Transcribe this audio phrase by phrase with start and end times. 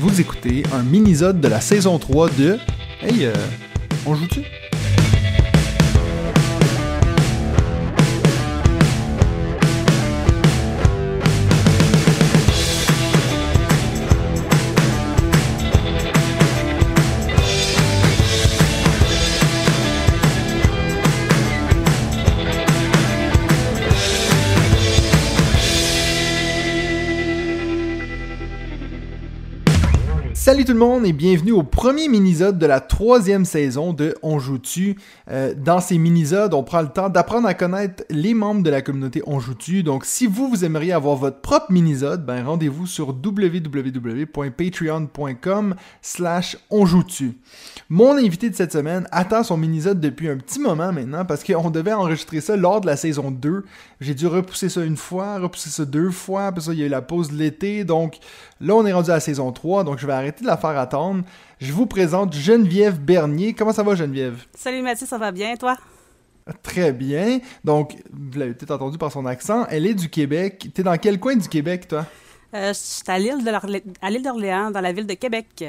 [0.00, 2.56] Vous écoutez un mini-sode de la saison 3 de...
[3.02, 3.32] Hey, euh,
[4.06, 4.42] on joue-tu?
[30.48, 34.38] Salut tout le monde et bienvenue au premier minisode de la troisième saison de On
[34.38, 34.96] joue-tu?
[35.30, 38.80] Euh, dans ces minisodes, on prend le temps d'apprendre à connaître les membres de la
[38.80, 39.82] communauté On joue-tu.
[39.82, 46.86] Donc si vous, vous aimeriez avoir votre propre minisode, ben rendez-vous sur www.patreon.com slash On
[46.86, 47.34] joue-tu.
[47.90, 51.68] Mon invité de cette semaine attend son minisode depuis un petit moment maintenant parce qu'on
[51.68, 53.66] devait enregistrer ça lors de la saison 2.
[54.00, 56.86] J'ai dû repousser ça une fois, repousser ça deux fois, après ça il y a
[56.86, 58.16] eu la pause de l'été, donc
[58.62, 60.78] là on est rendu à la saison 3, donc je vais arrêter de la faire
[60.78, 61.24] attendre.
[61.60, 63.54] Je vous présente Geneviève Bernier.
[63.54, 64.44] Comment ça va, Geneviève?
[64.54, 65.76] Salut Mathieu, ça va bien, toi?
[66.62, 67.40] Très bien.
[67.64, 70.68] Donc, vous l'avez peut-être entendu par son accent, elle est du Québec.
[70.72, 72.06] T'es dans quel coin du Québec, toi?
[72.54, 75.64] Euh, je suis à l'île d'Orléans, dans la ville de Québec.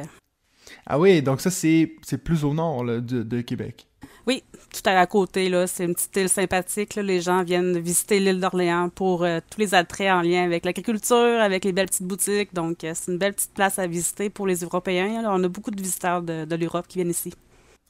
[0.85, 1.89] Ah oui, donc ça, c'est
[2.23, 3.88] plus au nord là, de, de Québec.
[4.27, 5.65] Oui, tout à côté, là.
[5.65, 6.95] C'est une petite île sympathique.
[6.95, 7.01] Là.
[7.01, 11.39] Les gens viennent visiter l'île d'Orléans pour euh, tous les attraits en lien avec l'agriculture,
[11.41, 12.53] avec les belles petites boutiques.
[12.53, 15.23] Donc, euh, c'est une belle petite place à visiter pour les Européens.
[15.25, 17.33] On a beaucoup de visiteurs de, l'Europe qui viennent ici.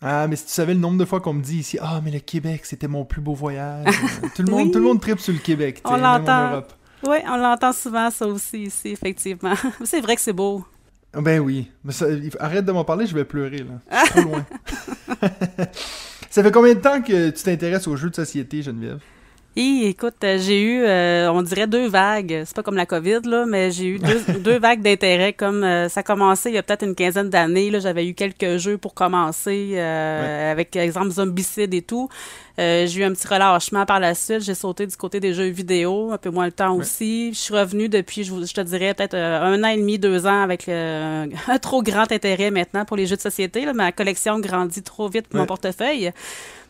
[0.01, 2.11] Ah, mais si tu savais le nombre de fois qu'on me dit ici, ah, mais
[2.11, 3.85] le Québec, c'était mon plus beau voyage.
[4.35, 5.81] tout le monde, tout le monde tripe sur le Québec.
[5.83, 6.63] On l'entend.
[7.05, 9.55] Oui, on l'entend souvent, ça aussi, ici, effectivement.
[9.83, 10.63] c'est vrai que c'est beau.
[11.13, 11.71] Ben oui.
[11.83, 11.93] Mais
[12.39, 14.03] arrête de m'en parler, je vais pleurer, là.
[14.05, 14.45] trop loin.
[16.29, 18.99] Ça fait combien de temps que tu t'intéresses aux jeux de société, Geneviève?
[19.61, 22.43] Et écoute, euh, j'ai eu, euh, on dirait deux vagues.
[22.45, 23.99] C'est pas comme la COVID, là, mais j'ai eu
[24.39, 25.33] deux, vagues d'intérêt.
[25.33, 28.13] Comme euh, ça a commencé il y a peut-être une quinzaine d'années, là, j'avais eu
[28.13, 32.07] quelques jeux pour commencer, avec, exemple, Zombicide et tout.
[32.57, 34.43] j'ai eu un petit relâchement par la suite.
[34.43, 37.33] J'ai sauté du côté des jeux vidéo, un peu moins le temps aussi.
[37.33, 40.69] Je suis revenu depuis, je, te dirais, peut-être un an et demi, deux ans, avec
[40.69, 41.27] un
[41.61, 43.65] trop grand intérêt maintenant pour les jeux de société.
[43.73, 46.13] Ma collection grandit trop vite pour mon portefeuille.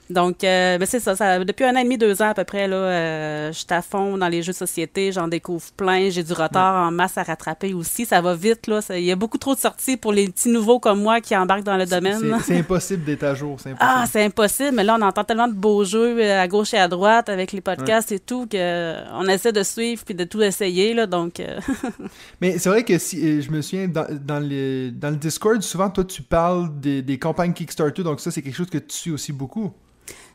[0.09, 2.43] Donc, euh, ben c'est ça, ça, Depuis un an et demi, deux ans à peu
[2.43, 5.11] près, là, euh, je suis à fond dans les jeux de société.
[5.11, 6.09] J'en découvre plein.
[6.09, 8.05] J'ai du retard en masse à rattraper aussi.
[8.05, 8.79] Ça va vite, là.
[8.89, 11.63] Il y a beaucoup trop de sorties pour les petits nouveaux comme moi qui embarquent
[11.63, 12.39] dans le domaine.
[12.43, 13.57] C'est impossible d'être à jour.
[13.61, 14.71] C'est Ah, c'est impossible.
[14.73, 17.51] Mais là, on entend tellement de beaux jeux euh, à gauche et à droite avec
[17.51, 21.05] les podcasts et tout que on essaie de suivre puis de tout essayer, là.
[21.05, 21.39] Donc.
[21.39, 21.59] Euh.
[22.41, 25.91] mais c'est vrai que si je me souviens dans, dans, le, dans le Discord, souvent,
[25.91, 28.01] toi, tu parles des, des campagnes Kickstarter.
[28.01, 29.71] Donc, ça, c'est quelque chose que tu suis aussi beaucoup.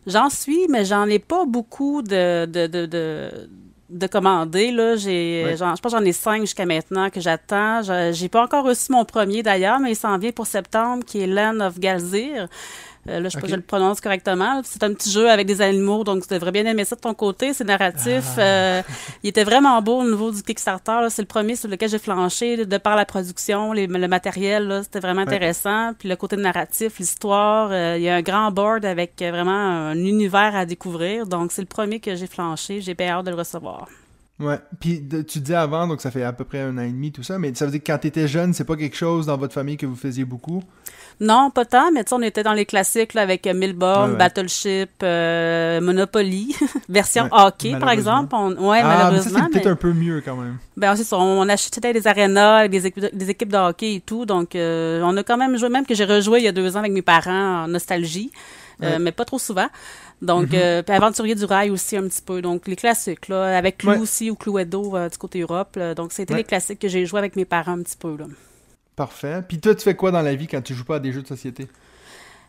[0.07, 3.49] J'en suis, mais j'en ai pas beaucoup de, de, de, de
[3.91, 4.73] de commander.
[4.73, 7.81] Là, j'ai, je pense que j'en ai cinq jusqu'à maintenant que j'attends.
[8.13, 11.27] J'ai pas encore reçu mon premier d'ailleurs, mais il s'en vient pour septembre, qui est
[11.27, 12.49] Land of Galzir.
[13.09, 14.61] Euh, là, je sais pas si je le prononce correctement.
[14.65, 17.15] C'est un petit jeu avec des animaux, donc tu devrais bien aimer ça de ton
[17.15, 17.53] côté.
[17.53, 18.25] C'est narratif.
[18.37, 18.41] Ah.
[18.41, 18.83] Euh,
[19.23, 21.07] il était vraiment beau au niveau du Kickstarter.
[21.11, 24.81] C'est le premier sur lequel j'ai flanché de par la production, les, le matériel.
[24.85, 25.93] C'était vraiment intéressant.
[25.99, 27.69] Puis le côté narratif, l'histoire.
[27.73, 31.27] Euh, il y a un grand board avec vraiment un univers à découvrir.
[31.27, 32.81] Donc c'est le premier que j'ai flanché.
[32.81, 33.89] J'ai bien hâte de le recevoir.
[34.41, 34.59] Ouais.
[34.81, 37.22] Puis tu disais avant, donc ça fait à peu près un an et demi, tout
[37.22, 39.37] ça, mais ça veut dire que quand tu étais jeune, c'est pas quelque chose dans
[39.37, 40.62] votre famille que vous faisiez beaucoup?
[41.21, 44.91] Non, pas tant, mais tu sais, on était dans les classiques là, avec Milborn, Battleship,
[45.05, 46.56] euh, Monopoly,
[46.89, 48.34] version hockey, par exemple.
[48.34, 49.41] On, ouais, ah, malheureusement.
[49.44, 50.59] c'est peut-être un peu mieux quand même.
[50.77, 54.27] Ben, c'est on achetait des arénas avec des, équipes, des équipes de hockey et tout,
[54.27, 56.77] donc euh, on a quand même joué, même que j'ai rejoué il y a deux
[56.77, 58.33] ans avec mes parents en nostalgie,
[58.83, 59.69] euh, mais pas trop souvent.
[60.25, 62.43] Donc, mm puis Aventurier du Rail aussi un petit peu.
[62.43, 65.79] Donc, les classiques, là, avec Clou aussi ou Cluedo du côté Europe.
[65.97, 68.17] donc, c'était les classiques que j'ai joué avec mes parents un petit peu.
[68.17, 68.27] Là.
[68.97, 69.43] Parfait.
[69.47, 71.23] Puis toi, tu fais quoi dans la vie quand tu joues pas à des jeux
[71.23, 71.69] de société?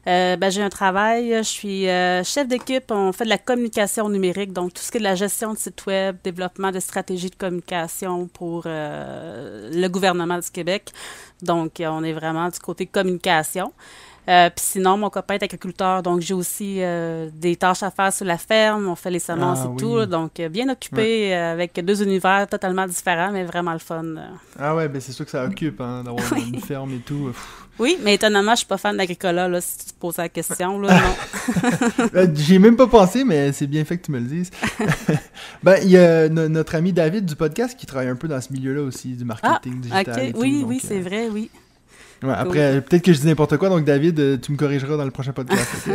[0.08, 4.08] Euh, ben, j'ai un travail, je suis euh, chef d'équipe, on fait de la communication
[4.08, 7.32] numérique, donc tout ce qui est de la gestion de site web, développement de stratégies
[7.32, 10.92] de communication pour euh, le gouvernement du Québec.
[11.42, 13.74] Donc, on est vraiment du côté communication.
[14.28, 18.12] Euh, puis sinon, mon copain est agriculteur, donc j'ai aussi euh, des tâches à faire
[18.12, 18.88] sur la ferme.
[18.88, 20.06] On fait les semences ah et tout.
[20.06, 24.04] Donc, euh, bien occupé avec deux univers totalement différents, mais vraiment le fun.
[24.60, 27.32] Ah ouais, ben c'est sûr que ça occupe hein, d'avoir une ferme et tout.
[27.78, 30.80] Oui, mais étonnamment, je suis pas fan d'agricola, là, si tu te poses la question.
[30.80, 32.34] Là, non.
[32.34, 34.50] J'y ai même pas pensé, mais c'est bien fait que tu me le dises.
[35.64, 38.52] ben, il y a notre ami David du podcast qui travaille un peu dans ce
[38.54, 40.32] milieu-là aussi, du marketing ah, digital.
[40.36, 41.52] oui, oui, c'est vrai, oui
[42.30, 45.12] après, peut-être que je dis n'importe quoi, donc David, euh, tu me corrigeras dans le
[45.12, 45.70] prochain podcast.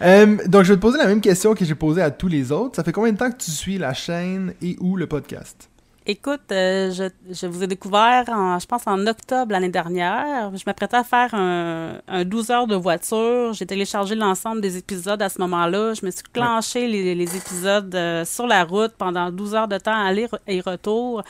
[0.00, 2.50] Euh, donc, je vais te poser la même question que j'ai posée à tous les
[2.50, 2.74] autres.
[2.74, 5.70] Ça fait combien de temps que tu suis la chaîne et ou le podcast?
[6.04, 10.50] Écoute, euh, je, je, vous ai découvert, en, je pense, en octobre l'année dernière.
[10.56, 13.52] Je m'apprêtais à faire un, un 12 heures de voiture.
[13.52, 15.94] J'ai téléchargé l'ensemble des épisodes à ce moment-là.
[15.94, 19.78] Je me suis clenché les, les, épisodes euh, sur la route pendant 12 heures de
[19.78, 21.22] temps, aller et retour.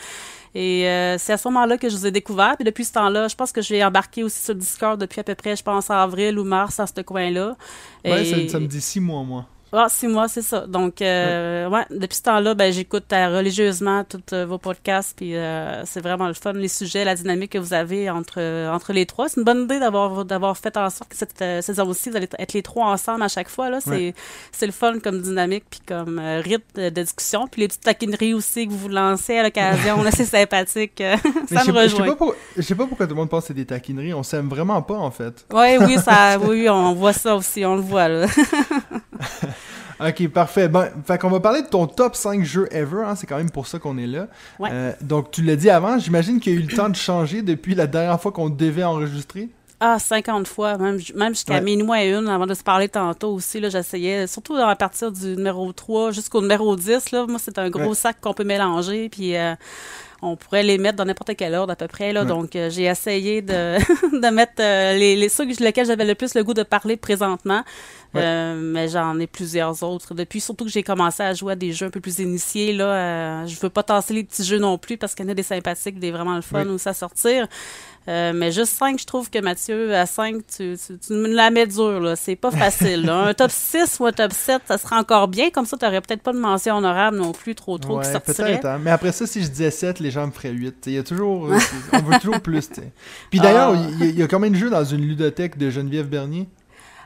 [0.54, 2.56] Et euh, c'est à ce moment-là que je vous ai découvert.
[2.56, 5.34] Puis depuis ce temps-là, je pense que j'ai embarqué aussi sur Discord depuis à peu
[5.34, 7.56] près, je pense, avril ou mars, à ce coin-là.
[8.04, 9.46] Ouais, ça, ça me dit six mois, moi.
[9.74, 10.66] Ah, six mois, c'est ça.
[10.66, 11.86] Donc, euh, ouais.
[11.90, 16.28] depuis ce temps-là, ben, j'écoute euh, religieusement tous euh, vos podcasts, puis euh, c'est vraiment
[16.28, 18.38] le fun, les sujets, la dynamique que vous avez entre
[18.68, 19.30] entre les trois.
[19.30, 22.28] C'est une bonne idée d'avoir d'avoir fait en sorte que cette saison aussi, vous allez
[22.38, 23.70] être les trois ensemble à chaque fois.
[23.70, 24.14] Là, c'est
[24.52, 28.66] c'est le fun comme dynamique, puis comme rythme de, discussion, puis les petites taquineries aussi
[28.66, 31.02] que vous vous lancez à l'occasion, là, c'est sympathique.
[31.48, 32.04] ça me rejoint.
[32.04, 32.26] Je sais, pas
[32.56, 34.12] je sais pas pourquoi tout le monde pense que c'est des taquineries.
[34.12, 35.46] On s'aime vraiment pas, en fait.
[35.50, 38.26] Oui, oui, ça, oui, on voit ça aussi, on le voit là.
[40.08, 40.68] Ok, parfait.
[40.68, 43.50] Bon, fait qu'on va parler de ton top 5 jeux ever, hein, c'est quand même
[43.50, 44.26] pour ça qu'on est là.
[44.60, 47.42] Euh, donc, tu l'as dit avant, j'imagine qu'il y a eu le temps de changer
[47.42, 49.48] depuis la dernière fois qu'on devait enregistrer.
[49.84, 53.58] Ah, 50 fois, même, même jusqu'à minuit et une, avant de se parler tantôt aussi,
[53.58, 57.68] là, j'essayais, surtout à partir du numéro 3 jusqu'au numéro 10, là, moi, c'est un
[57.68, 59.54] gros sac qu'on peut mélanger, puis euh,
[60.20, 62.84] on pourrait les mettre dans n'importe quel ordre à peu près, là, donc euh, j'ai
[62.84, 63.76] essayé de,
[64.22, 67.64] de mettre les, les ceux lesquels j'avais le plus le goût de parler présentement,
[68.16, 70.14] euh, mais j'en ai plusieurs autres.
[70.14, 72.84] Depuis surtout que j'ai commencé à jouer à des jeux un peu plus initiés, là,
[72.84, 75.34] euh, je veux pas tasser les petits jeux non plus parce qu'il y en a
[75.34, 77.48] des sympathiques, des vraiment le fun aussi à sortir.
[78.08, 81.68] Euh, mais juste 5, je trouve que Mathieu, à 5, tu, tu, me la mets
[81.68, 82.16] dure, là.
[82.16, 85.50] C'est pas facile, Un top 6 ou un top 7, ça serait encore bien.
[85.50, 88.52] Comme ça, t'aurais peut-être pas de mention honorable non plus, trop, trop, qui sortirait.
[88.52, 88.80] peut-être, hein.
[88.82, 90.84] Mais après ça, si je disais 7, les gens me feraient 8.
[90.86, 91.48] Il y a toujours...
[91.92, 92.68] on veut toujours plus,
[93.30, 93.90] Puis d'ailleurs, ah.
[94.00, 96.48] il y, y, a combien de jeux dans une ludothèque de Geneviève Bernier?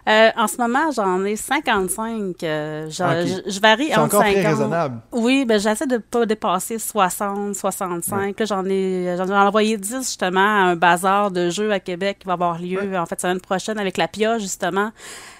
[0.09, 2.43] Euh, en ce moment, j'en ai 55.
[2.45, 4.35] Euh, je, varie entre encore 50.
[4.35, 5.01] Très raisonnable.
[5.11, 8.39] Oui, ben j'essaie de pas dépasser 60, 65.
[8.39, 12.19] Là, j'en ai, j'en ai envoyé 10 justement à un bazar de jeux à Québec
[12.21, 14.93] qui va avoir lieu en fait semaine prochaine avec la PIA justement.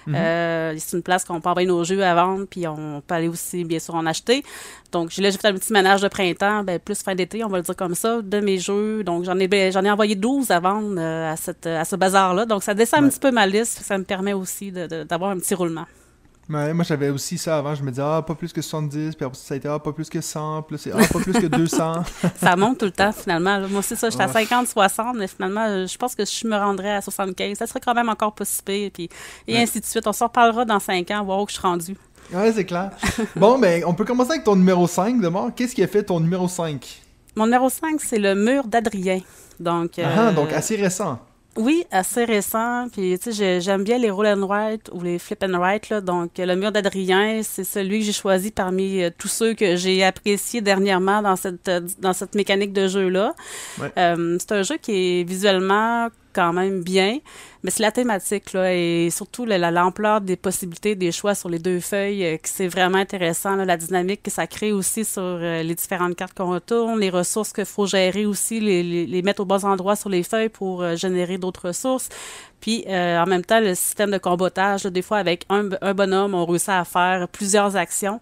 [0.07, 0.15] Mhm.
[0.15, 3.27] Euh, c'est une place qu'on peut envoyer nos jeux à vendre, puis on peut aller
[3.27, 4.43] aussi, bien sûr, en acheter.
[4.93, 7.57] Donc, là, j'ai fait un petit ménage de printemps, ben, plus fin d'été, on va
[7.57, 9.03] le dire comme ça, de mes jeux.
[9.03, 12.45] Donc, j'en ai, ben, j'en ai envoyé 12 à vendre à, cette, à ce bazar-là.
[12.45, 13.81] Donc, ça descend un petit peu ma liste.
[13.83, 15.85] Ça me permet aussi d'avoir un petit roulement
[16.49, 17.75] moi, j'avais aussi ça avant.
[17.75, 19.15] Je me disais, ah, pas plus que 70.
[19.15, 20.63] Puis après, ça a été, ah, pas plus que 100.
[20.63, 22.03] Puis c'est, ah, pas plus que 200.
[22.37, 23.59] ça monte tout le temps, finalement.
[23.67, 25.17] Moi aussi, ça, j'étais à 50, 60.
[25.17, 27.57] Mais finalement, je pense que je me rendrais à 75.
[27.57, 29.09] Ça serait quand même encore pas si Puis,
[29.47, 30.07] et ainsi de suite.
[30.07, 31.95] On s'en reparlera dans 5 ans, voir où je suis rendu.
[32.33, 32.91] Ouais, c'est clair.
[33.35, 35.51] bon, ben, on peut commencer avec ton numéro 5 d'abord.
[35.55, 37.01] Qu'est-ce qui a fait ton numéro 5?
[37.35, 39.19] Mon numéro 5, c'est le mur d'Adrien.
[39.59, 41.19] Donc, ah, donc euh, assez récent.
[41.57, 42.87] Oui, assez récent.
[42.89, 45.89] Puis, tu sais, j'aime bien les roll and write ou les flip and write.
[45.89, 46.01] Là.
[46.01, 50.03] Donc, le mur d'Adrien, c'est celui que j'ai choisi parmi euh, tous ceux que j'ai
[50.03, 53.33] appréciés dernièrement dans cette, euh, dans cette mécanique de jeu-là.
[53.97, 57.19] Euh, c'est un jeu qui est visuellement quand même bien.
[57.63, 61.79] Mais c'est la thématique, là, et surtout l'ampleur des possibilités, des choix sur les deux
[61.79, 65.75] feuilles, euh, que c'est vraiment intéressant, la dynamique que ça crée aussi sur euh, les
[65.75, 69.63] différentes cartes qu'on retourne, les ressources qu'il faut gérer aussi, les, les, mettre au bon
[69.65, 72.09] endroit sur les feuilles pour euh, générer d'autres ressources.
[72.59, 76.43] Puis, en même temps, le système de combotage, des fois, avec un, un bonhomme, on
[76.43, 78.19] réussit à faire plusieurs actions.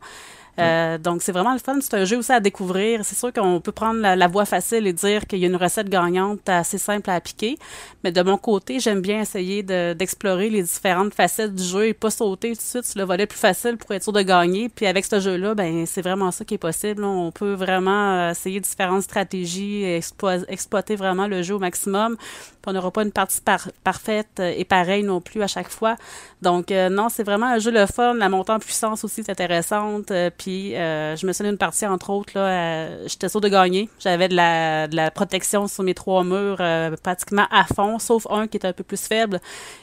[0.59, 1.77] Euh, donc, c'est vraiment le fun.
[1.81, 3.03] C'est un jeu aussi à découvrir.
[3.03, 5.89] C'est sûr qu'on peut prendre la, voie facile et dire qu'il y a une recette
[5.89, 7.57] gagnante assez simple à appliquer.
[8.03, 12.09] Mais de mon côté, j'aime bien essayer d'explorer les différentes facettes du jeu et pas
[12.09, 14.69] sauter tout de suite sur le volet plus facile pour être sûr de gagner.
[14.69, 17.03] Puis avec ce jeu-là, ben c'est vraiment ça qui est possible.
[17.03, 20.01] On peut vraiment euh, essayer différentes stratégies, et
[20.47, 22.17] exploiter vraiment le jeu au maximum.
[22.65, 23.41] Puis on n'aura pas une partie
[23.83, 25.95] parfaite et pareille non plus à chaque fois.
[26.41, 28.13] Donc non, c'est vraiment un jeu le fun.
[28.15, 30.11] La montée en puissance aussi est intéressante.
[30.37, 33.47] Puis puis euh, je me souviens d'une partie, entre autres, là, euh, j'étais sûre de
[33.47, 33.89] gagner.
[33.97, 38.27] J'avais de la, de la protection sur mes trois murs euh, pratiquement à fond, sauf
[38.29, 39.41] un qui était un peu plus faible.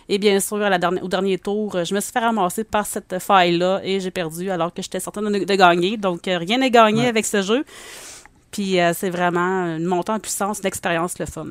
[0.09, 2.87] Et bien sûr, à la dernière, au dernier tour, je me suis fait ramasser par
[2.87, 5.97] cette faille-là et j'ai perdu alors que j'étais certaine de, gagner.
[5.97, 7.65] Donc, rien n'est gagné avec ce jeu.
[8.53, 11.47] Puis c'est vraiment une montée en puissance, une expérience le fun.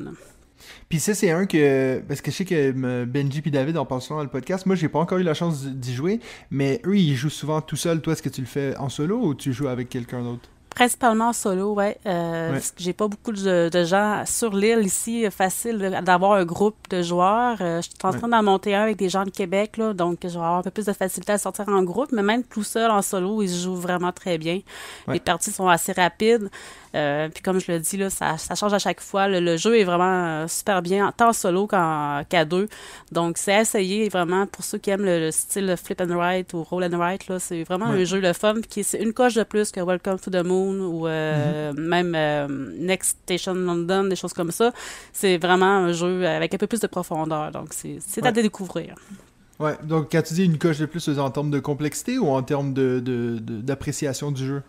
[0.88, 2.02] Puis ça, c'est un que.
[2.06, 4.66] Parce que je sais que Benji et David en parlent souvent dans le podcast.
[4.66, 6.20] Moi, j'ai pas encore eu la chance d'y jouer.
[6.50, 8.00] Mais eux, ils jouent souvent tout seuls.
[8.00, 10.48] Toi, est-ce que tu le fais en solo ou tu joues avec quelqu'un d'autre?
[10.74, 11.98] Principalement solo, ouais.
[12.06, 15.26] Euh, J'ai pas beaucoup de, gens sur l'île ici.
[15.30, 17.58] Facile d'avoir un groupe de joueurs.
[17.60, 20.20] Euh, je suis en train d'en monter un avec des gens de Québec, là, donc
[20.22, 22.10] je vais avoir un peu plus de facilité à sortir en groupe.
[22.12, 24.60] Mais même tout seul en solo, ils se jouent vraiment très bien.
[25.08, 26.48] Les parties sont assez rapides.
[26.94, 29.28] Euh, puis comme je le dis, là, ça, ça change à chaque fois.
[29.28, 30.04] Le, jeu est vraiment
[30.42, 32.68] euh, super bien, tant solo qu'à deux.
[33.12, 36.84] Donc, c'est essayer vraiment pour ceux qui aiment le, style flip and write ou roll
[36.84, 37.22] and write.
[37.38, 38.54] C'est vraiment un jeu le fun.
[38.68, 42.14] Qui c'est une coche de plus que Welcome to the Moon Moon ou euh, même
[42.14, 42.46] euh,
[42.78, 44.72] Next Station London, des choses comme ça.
[45.12, 47.50] C'est vraiment un jeu avec un peu plus de profondeur.
[47.52, 48.32] Donc, c'est à Ouais.
[48.32, 48.94] découvrir.
[49.60, 52.28] Ouais, donc quand tu dis une coche de plus, c'est en termes de complexité ou
[52.28, 54.62] en termes de, de- de- d'appréciation du jeu?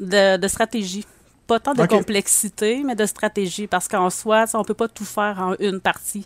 [0.00, 1.04] De, de stratégie.
[1.46, 3.66] Pas tant de complexité, mais de stratégie.
[3.66, 6.24] Parce qu'en soi, on peut pas tout faire en une partie.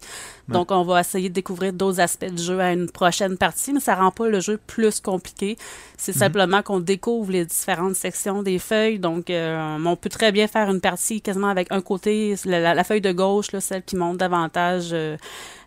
[0.48, 3.80] Donc, on va essayer de découvrir d'autres aspects du jeu à une prochaine partie, mais
[3.80, 5.56] ça rend pas le jeu plus compliqué.
[5.98, 6.20] C'est Mhm.
[6.20, 8.98] simplement qu'on découvre les différentes sections des feuilles.
[9.00, 12.74] Donc, euh, on peut très bien faire une partie quasiment avec un côté, la, la-
[12.74, 15.16] la feuille de gauche, là, celle qui montre davantage euh,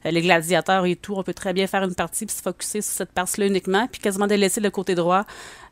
[0.05, 1.13] les gladiateurs et tout.
[1.17, 3.99] On peut très bien faire une partie puis se focuser sur cette partie-là uniquement, puis
[3.99, 5.25] quasiment délaisser le côté droit.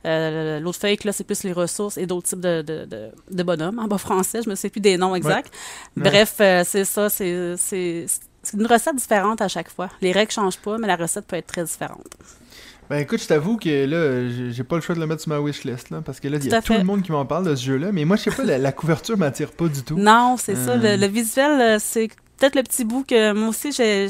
[0.06, 3.44] Euh, L'autre feuille, là, c'est plus les ressources et d'autres types de, de, de, de
[3.44, 4.42] bonhommes en bas français.
[4.44, 5.54] Je me sais plus des noms exacts.
[5.96, 6.04] Ouais.
[6.04, 7.10] Bref, euh, c'est ça.
[7.10, 7.56] C'est
[8.52, 9.90] c'est- une recette différente à chaque fois.
[10.02, 12.08] Les règles changent pas, mais la recette peut être très différente.
[12.90, 15.40] Ben écoute, je t'avoue que là, j'ai- pas le choix de le mettre sur ma
[15.42, 16.78] wishlist, là, parce que là, il y a tout fait.
[16.80, 18.72] le monde qui m'en parle de ce jeu-là, mais moi, je sais pas, la, la
[18.72, 19.98] couverture m'attire pas du tout.
[19.98, 20.72] Non, c'est ça.
[20.72, 20.96] Euh.
[20.96, 24.08] Le, le visuel, euh, c'est peut-être le petit bout que moi aussi, j'ai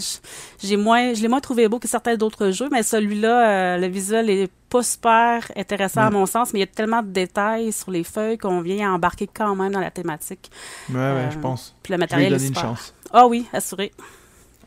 [0.62, 3.88] j'ai moins, je l'ai moins trouvé beau que certains d'autres jeux, mais celui-là, euh, le
[3.88, 6.12] visuel est pas super intéressant à Ouais.
[6.12, 9.28] mon sens, mais il y a tellement de détails sur les feuilles qu'on vient embarquer
[9.34, 10.52] quand même dans la thématique.
[10.90, 11.74] Ouais, ouais, Euh, je pense.
[11.82, 12.70] Puis le Je vais lui matériel est donner une super.
[12.70, 12.94] chance.
[13.12, 13.92] Ah oui, assuré.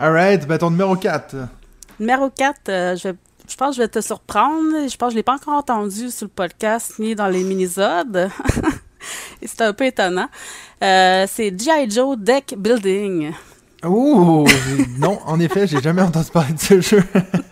[0.02, 1.36] Alright, ben ton numéro 4.
[1.98, 3.14] Numéro 4, je, vais,
[3.46, 4.88] je pense que je vais te surprendre.
[4.88, 8.30] Je pense que je l'ai pas encore entendu sur le podcast ni dans les minisodes.
[9.44, 10.28] C'est un peu étonnant.
[10.82, 11.90] Euh, c'est G.I.
[11.90, 13.32] Joe Deck Building.
[13.84, 14.46] Oh,
[14.98, 17.02] non, en effet, j'ai jamais entendu parler de ce jeu.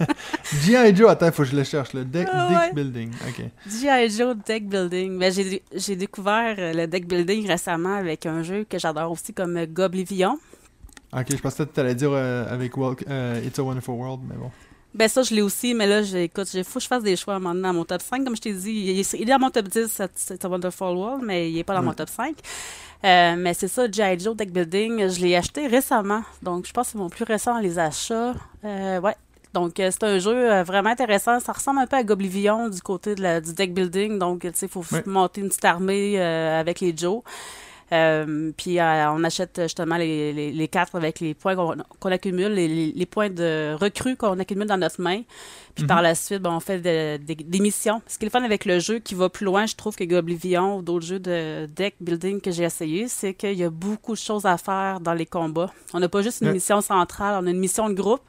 [0.62, 0.97] G.I.
[0.97, 2.73] Joe, attends, faut que je le cherche, le deck, Ah deck ouais.
[2.75, 3.11] building.
[3.28, 3.45] Ok.
[3.67, 4.11] G.I.
[4.11, 5.19] Joe Deck Building.
[5.19, 9.57] Ben, j'ai, découvert euh, le Deck Building récemment avec un jeu que j'adore aussi comme
[9.57, 10.38] euh, Goblivion.
[11.12, 14.50] Ok, je pensais que t'allais dire euh, avec euh, It's a Wonderful World, mais bon.
[14.94, 17.14] Ben ça, je l'ai aussi, mais là, j'ai- écoute, il faut que je fasse des
[17.16, 18.24] choix à un moment donné dans mon top 5.
[18.24, 20.48] Comme je t'ai dit, il est, il est dans mon top 10, c'est c'est a
[20.48, 22.34] Wonderful World, mais il n'est pas dans mon top 5.
[23.04, 24.18] Euh, mais c'est ça, G.I.
[24.18, 26.22] Joe Deck Building, je l'ai acheté récemment.
[26.42, 28.34] Donc, je pense que c'est mon plus récent dans les achats.
[28.64, 29.14] Ouais.
[29.54, 31.38] Donc, c'est un jeu vraiment intéressant.
[31.40, 34.18] Ça ressemble un peu à Goblivion du côté de la, du deck building.
[34.18, 37.22] Donc, tu sais, il faut monter une petite armée euh, avec les Joe.
[37.92, 42.11] Euh, puis euh, on achète justement les, les, les cartes avec les points qu'on qu'on
[42.11, 45.23] accumule, les, les- points de recrues qu'on accumule dans notre main.
[45.75, 45.88] Puis Mhm.
[45.88, 48.02] par la suite, ben, on fait de- des- des missions.
[48.07, 50.04] Ce qui est le fun avec le jeu, qui va plus loin, je trouve, que
[50.04, 54.12] Goblivion ou d'autres jeux de deck building que j'ai essayé, c'est qu'il y a beaucoup
[54.12, 55.73] de choses à faire dans les combats.
[55.95, 56.54] On n'a pas juste une Ouais.
[56.54, 58.21] mission centrale, on a une mission de groupe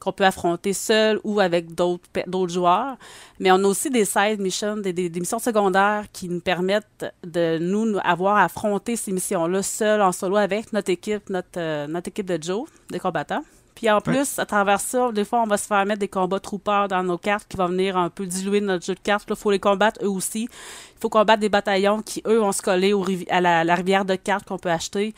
[0.00, 2.96] qu'on peut affronter seul ou avec d'autres joueurs.
[3.40, 7.06] Mais on a aussi des side missions, des, des- des missions secondaires qui nous permettent
[7.24, 11.48] de nous nous avoir à affronter ces missions-là seul, en solo, avec notre équipe, notre,
[11.58, 13.42] euh, notre équipe de Joe, des combattants.
[13.74, 16.38] Puis en plus, à travers ça, des fois, on va se faire mettre des combats
[16.38, 19.26] troopers dans nos cartes qui vont venir un peu diluer notre jeu de cartes.
[19.28, 20.42] Il faut les combattre eux aussi.
[20.42, 23.74] Il faut combattre des bataillons qui, eux, vont se coller au rivi- à la, la
[23.74, 25.12] rivière de cartes qu'on peut acheter.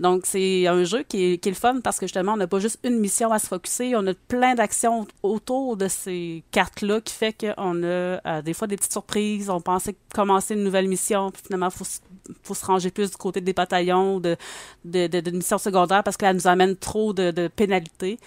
[0.00, 2.46] Donc, c'est un jeu qui est, qui est le fun parce que justement, on n'a
[2.46, 7.00] pas juste une mission à se focuser, on a plein d'actions autour de ces cartes-là
[7.00, 9.50] qui fait qu'on a euh, des fois des petites surprises.
[9.50, 11.86] On pensait commencer une nouvelle mission, finalement, il faut,
[12.42, 14.36] faut se ranger plus du côté des bataillons, de,
[14.84, 18.18] de, de, de missions secondaires parce qu'elle nous amène trop de, de pénalités.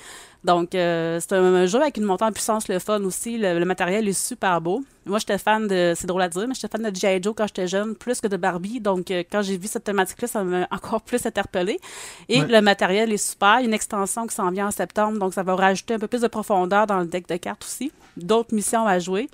[0.44, 3.38] Donc, euh, c'est un, jeu avec une montée en puissance, le fun aussi.
[3.38, 4.84] Le, le matériel est super beau.
[5.06, 7.22] Moi, j'étais fan de, c'est drôle à dire, mais j'étais fan de G.I.
[7.22, 8.80] Joe quand j'étais jeune, plus que de Barbie.
[8.80, 11.80] Donc, euh, quand j'ai vu cette thématique-là, ça m'a encore plus interpellée.
[12.28, 12.48] Et Ouais.
[12.48, 13.58] le matériel est super.
[13.60, 16.00] Il y a une extension qui s'en vient en septembre, donc ça va rajouter un
[16.00, 17.92] peu plus de profondeur dans le deck de cartes aussi.
[18.18, 19.30] D'autres missions à jouer.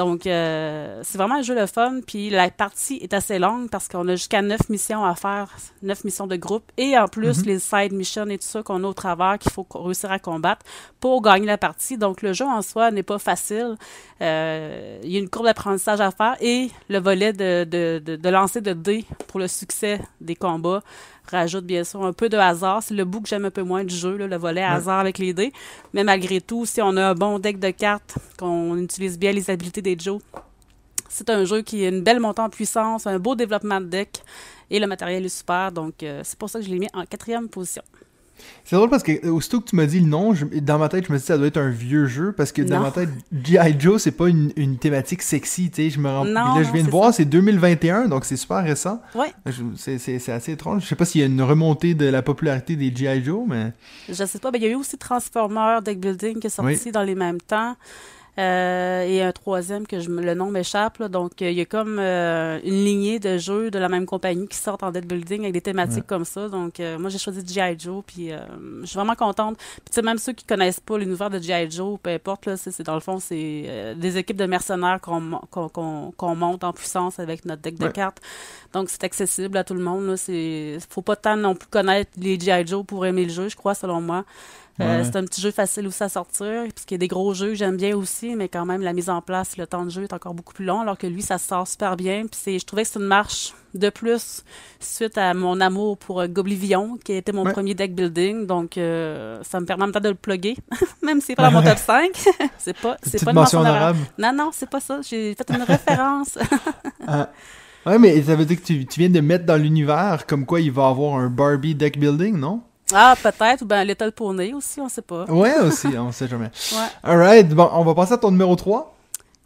[0.00, 2.00] Donc, euh, c'est vraiment un jeu de fun.
[2.06, 5.48] Puis la partie est assez longue parce qu'on a jusqu'à neuf missions à faire,
[5.82, 6.64] neuf missions de groupe.
[6.78, 7.44] Et en plus, Mhm.
[7.46, 10.64] les side missions et tout ça qu'on a au travers qu'il faut réussir à combattre
[11.00, 11.98] pour gagner la partie.
[11.98, 13.76] Donc, le jeu en soi n'est pas facile.
[14.22, 18.16] Euh, il y a une courbe d'apprentissage à faire et le volet de, de, de,
[18.16, 20.82] de lancer de dés pour le succès des combats
[21.30, 22.82] rajoute bien sûr un peu de hasard.
[22.82, 25.18] C'est le bout que j'aime un peu moins du jeu, là, le volet hasard avec
[25.18, 25.52] les dés.
[25.92, 29.50] Mais malgré tout, si on a un bon deck de cartes, qu'on utilise bien les
[29.50, 30.20] habiletés des Joe,
[31.08, 34.22] c'est un jeu qui a une belle montée en puissance, un beau développement de deck
[34.70, 35.72] et le matériel est super.
[35.72, 37.82] Donc, euh, c'est pour ça que je l'ai mis en quatrième position.
[38.64, 40.88] C'est drôle parce que euh, aussitôt que tu m'as dit le nom, je- dans ma
[40.88, 42.82] tête, je me suis dit ça doit être un vieux jeu parce que dans Non.
[42.82, 43.08] ma tête,
[43.44, 43.74] G.I.
[43.78, 45.90] Joe, c'est pas une, une thématique sexy, tu sais.
[45.90, 46.24] Je me rends...
[46.24, 49.00] Non, là, je viens de voir, c'est 2021, donc c'est super récent.
[49.14, 49.32] Ouais.
[49.76, 50.82] C'est assez étrange.
[50.82, 53.24] Je sais pas s'il y a une remontée de la popularité des G.I.
[53.24, 53.72] Joe, mais.
[54.08, 56.92] Je sais pas, mais il y a eu aussi Transformer Deck Building qui est sorti
[56.92, 57.76] dans les mêmes temps.
[58.40, 61.02] Euh, et un troisième que je, le nom m'échappe.
[61.02, 64.48] Donc, euh, il y a comme euh, une lignée de jeux de la même compagnie
[64.48, 66.48] qui sortent en deck building avec des thématiques comme ça.
[66.48, 67.78] Donc, moi, j'ai choisi G.I.
[67.78, 69.58] Joe, puis je suis vraiment contente.
[69.84, 71.70] Puis, même ceux qui connaissent pas l'univers de G.I.
[71.70, 75.40] Joe, peu importe, là, c'est, dans le fond, c'est des équipes de mercenaires qu'on,
[76.16, 78.20] qu'on, monte en puissance avec notre deck de cartes.
[78.72, 80.16] Donc, c'est accessible à tout le monde.
[80.28, 82.66] Il faut pas tant non plus connaître les G.I.
[82.66, 84.24] Joe pour aimer le jeu, je crois, selon moi.
[84.80, 87.54] Euh, c'est un petit jeu facile aussi à sortir, puisqu'il y a des gros jeux,
[87.54, 90.12] j'aime bien aussi, mais quand même, la mise en place, le temps de jeu est
[90.12, 92.24] encore beaucoup plus long, alors que lui, ça sort super bien.
[92.26, 94.42] Puis je trouvais que c'est une marche de plus
[94.80, 98.46] suite à mon amour pour euh, Goblivion, qui a été mon premier deck building.
[98.46, 100.56] Donc, euh, ça me permet en même de le plugger,
[101.02, 102.10] même si c'est pas dans mon top 5.
[102.58, 103.96] c'est pas, c'est pas une mention arabe.
[104.18, 105.00] Non, non, c'est pas ça.
[105.02, 106.38] J'ai fait une référence.
[107.06, 107.30] ah.
[107.86, 110.60] Ouais, mais ça veut dire que tu, tu viens de mettre dans l'univers comme quoi
[110.60, 112.60] il va avoir un Barbie deck building, non?
[112.92, 115.24] Ah, peut-être, ou bien Little Pony aussi, on sait pas.
[115.24, 116.50] Ouais, aussi, on sait jamais.
[116.72, 116.88] ouais.
[117.02, 118.96] Alright, bon, on va passer à ton numéro 3.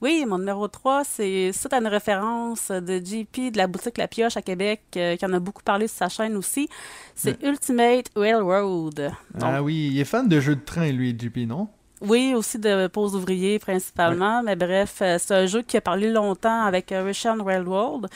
[0.00, 4.08] Oui, mon numéro 3, c'est suite à une référence de JP de la boutique La
[4.08, 6.68] Pioche à Québec, euh, qui en a beaucoup parlé sur sa chaîne aussi.
[7.14, 9.12] C'est Ultimate Railroad.
[9.40, 11.68] ah oui, il est fan de jeux de train, lui, JP, non?
[12.00, 16.10] Oui, aussi de pause ouvriers principalement, mais bref, euh, c'est un jeu qui a parlé
[16.10, 18.08] longtemps avec euh, Russian Railroad.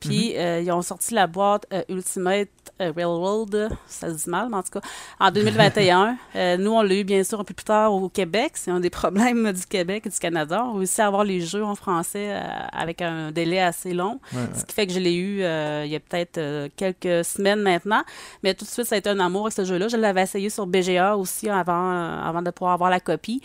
[0.00, 0.62] Puis mm-hmm.
[0.62, 4.78] ils ont sorti la boîte Ultimate euh, Railroad, ça se dit mal, mais en tout
[4.78, 4.86] cas,
[5.18, 6.16] en 2021.
[6.36, 8.52] euh, nous, on l'a eu bien sûr un peu plus tard au Québec.
[8.54, 10.64] C'est un des problèmes du Québec et du Canada.
[10.64, 12.40] On a réussi à avoir les jeux en français euh,
[12.72, 15.96] avec un délai assez long, ce qui fait que je l'ai eu euh, il y
[15.96, 18.02] a peut-être quelques semaines maintenant.
[18.42, 19.88] Mais tout de suite, ça a été un amour avec ce jeu-là.
[19.88, 23.40] Je l'avais essayé sur BGA aussi avant, avant de pouvoir avoir la copie.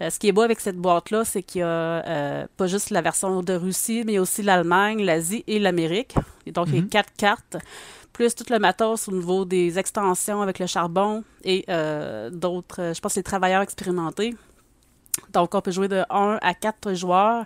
[0.00, 3.42] ce qui est beau avec cette boîte-là, c'est qu'il y a pas juste la version
[3.42, 6.14] de Russie, mais aussi l'Allemagne, l'Asie et l'Amérique.
[6.46, 6.88] Et donc, il y a mm-hmm.
[6.88, 7.56] quatre cartes
[8.16, 12.94] plus tout le matos au niveau des extensions avec le charbon et euh, d'autres, euh,
[12.94, 14.34] je pense, les travailleurs expérimentés.
[15.34, 17.44] Donc, on peut jouer de 1 à 4 joueurs.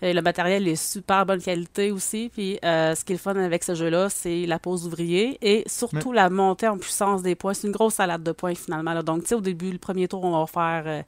[0.00, 2.30] Et le matériel est super bonne qualité aussi.
[2.32, 5.64] Puis, euh, ce qui est le fun avec ce jeu-là, c'est la pose ouvrier et
[5.66, 7.54] surtout la montée en puissance des points.
[7.54, 8.94] C'est une grosse salade de points finalement.
[9.02, 11.04] Donc, tu sais, au début, le premier tour, on va faire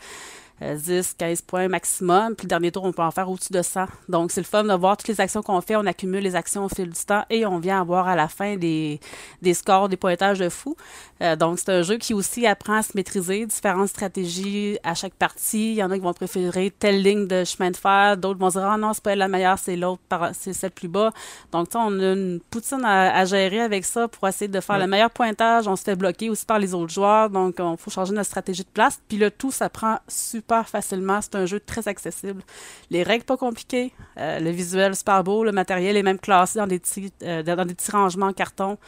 [0.61, 2.34] 10, 15 points maximum.
[2.34, 3.87] Puis le dernier tour, on peut en faire au-dessus de 100.
[4.08, 5.76] Donc, c'est le fun de voir toutes les actions qu'on fait.
[5.76, 8.56] On accumule les actions au fil du temps et on vient avoir à la fin
[8.56, 9.00] des,
[9.42, 10.76] des scores, des pointages de fou.
[11.23, 15.14] Euh, donc, c'est un jeu qui aussi apprend à se maîtriser, différentes stratégies à chaque
[15.14, 15.73] partie.
[15.73, 18.48] Il y en a qui vont préférer telle ligne de chemin de fer, d'autres vont
[18.48, 20.02] dire Ah non, c'est pas la meilleure, c'est l'autre,
[20.35, 21.12] c'est celle plus bas.
[21.52, 25.11] Donc, on a une poutine à, gérer avec ça pour essayer de faire le meilleur
[25.11, 25.66] pointage.
[25.66, 28.62] On se fait bloquer aussi par les autres joueurs, donc il faut changer notre stratégie
[28.62, 29.00] de place.
[29.09, 31.20] Puis le tout, ça prend super facilement.
[31.20, 32.42] C'est un jeu très accessible.
[32.90, 36.66] Les règles pas compliquées, euh, le visuel super beau, le matériel est même classé dans
[36.66, 38.78] des petits, euh, dans des petits rangements en carton.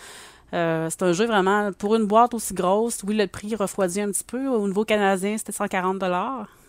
[0.55, 4.11] Euh, c'est un jeu vraiment, pour une boîte aussi grosse, oui, le prix refroidit un
[4.11, 4.49] petit peu.
[4.49, 5.99] Au niveau canadien, c'était 140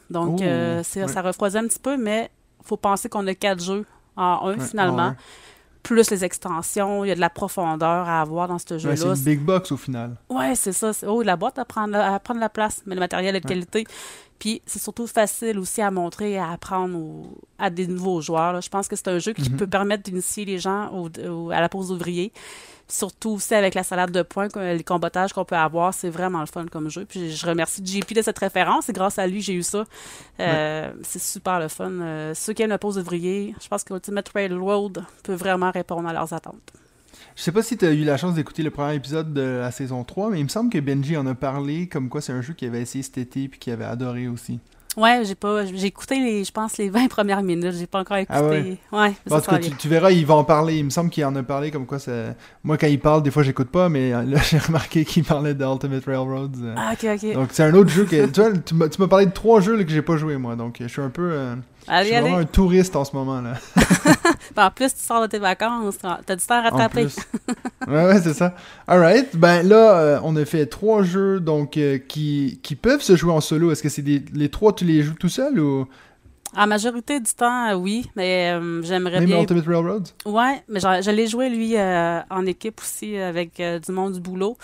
[0.09, 0.41] Donc,
[0.83, 2.31] ça refroidit un petit peu, mais
[2.63, 5.15] faut penser qu'on a quatre jeux en un, finalement.
[5.83, 8.95] plus les extensions, il y a de la profondeur à avoir dans ce jeu-là.
[8.97, 10.17] c'est une big box au final.
[10.29, 10.91] Ouais, c'est ça.
[11.07, 13.85] Oh, la boîte à prendre, à prendre la place, mais le matériel est de qualité.
[14.39, 18.61] Puis c'est surtout facile aussi à montrer et à apprendre à des nouveaux joueurs.
[18.61, 19.57] Je pense que c'est un jeu qui mhm.
[19.57, 21.09] peut permettre d'initier les gens
[21.51, 22.31] à la pose ouvrier.
[22.89, 26.45] Surtout aussi avec la salade de points, les combattages qu'on peut avoir, c'est vraiment le
[26.45, 27.03] fun comme jeu.
[27.03, 29.83] Puis je remercie JP de cette référence et grâce à lui, j'ai eu ça.
[30.39, 31.91] Euh, c'est super le fun.
[31.91, 36.07] Euh, ceux qui aiment la pose ouvrier, je pense que Ultimate Railroad peut vraiment répondre
[36.07, 36.71] à leurs attentes.
[37.37, 39.69] Je sais pas si tu as eu la chance d'écouter le premier épisode de la
[39.69, 42.41] saison 3, mais il me semble que Benji en a parlé comme quoi c'est un
[42.41, 44.59] jeu qu'il avait essayé cet été puis qu'il avait adoré aussi.
[44.97, 48.17] Ouais, j'ai pas j'ai écouté les je pense les 20 premières minutes, j'ai pas encore
[48.17, 48.79] ah écouté.
[48.91, 49.13] ouais.
[49.29, 51.43] en tout cas, tu, verras, il va en parler, il me semble qu'il en a
[51.43, 54.57] parlé comme quoi ça moi quand il parle, des fois j'écoute pas mais là j'ai
[54.57, 56.49] remarqué qu'il parlait de Ultimate Railroads.
[56.63, 56.73] Euh.
[56.75, 57.33] Ah OK, OK.
[57.33, 58.41] Donc c'est un autre jeu que tu
[58.73, 60.55] vois, tu m'as parlé de trois jeux là, que j'ai pas joué moi.
[60.55, 61.55] Donc je suis un peu euh,
[61.87, 63.53] je suis vraiment un touriste en ce moment là.
[64.57, 67.07] en plus, tu sors de tes vacances, t'as du temps à rattraper.
[67.87, 68.55] ouais, ouais, c'est ça.
[68.87, 73.15] Alright, ben là, euh, on a fait trois jeux donc euh, qui, qui peuvent se
[73.15, 73.71] jouer en solo.
[73.71, 75.87] Est-ce que c'est les trois, tu les joues tout seul ou?
[76.55, 79.35] En majorité du temps, oui, mais euh, j'aimerais bien.
[79.35, 84.13] Même Ultimate Railroad Ouais, mais je, l'ai joué lui en équipe aussi avec du monde
[84.13, 84.57] du boulot.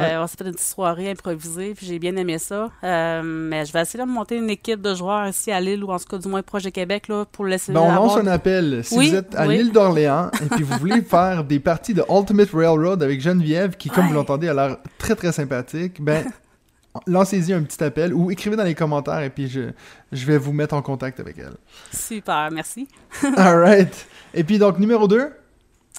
[0.00, 2.70] Euh, on s'est fait une petite soirée improvisée, puis j'ai bien aimé ça.
[2.84, 5.90] Euh, mais je vais essayer de monter une équipe de joueurs ici à Lille, ou
[5.90, 7.72] en tout cas du moins proche de Québec, là, pour laisser.
[7.72, 8.82] Ben, on lance un appel.
[8.84, 12.50] Si vous êtes à l'île d'Orléans et puis vous voulez faire des parties de Ultimate
[12.52, 16.24] Railroad avec Geneviève, qui, comme vous l'entendez, a l'air très très sympathique, ben
[17.06, 19.70] lancez-y un petit appel ou écrivez dans les commentaires et puis je,
[20.12, 21.54] je vais vous mettre en contact avec elle.
[21.92, 22.88] Super, merci.
[23.36, 24.06] Alright.
[24.34, 25.30] Et puis donc, numéro 2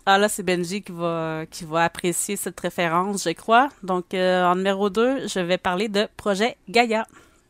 [0.10, 3.67] ah là, c'est Benji qui va, qui va apprécier cette référence, je crois.
[3.84, 7.06] Donc, euh, en numéro 2, je vais parler de Projet Gaia.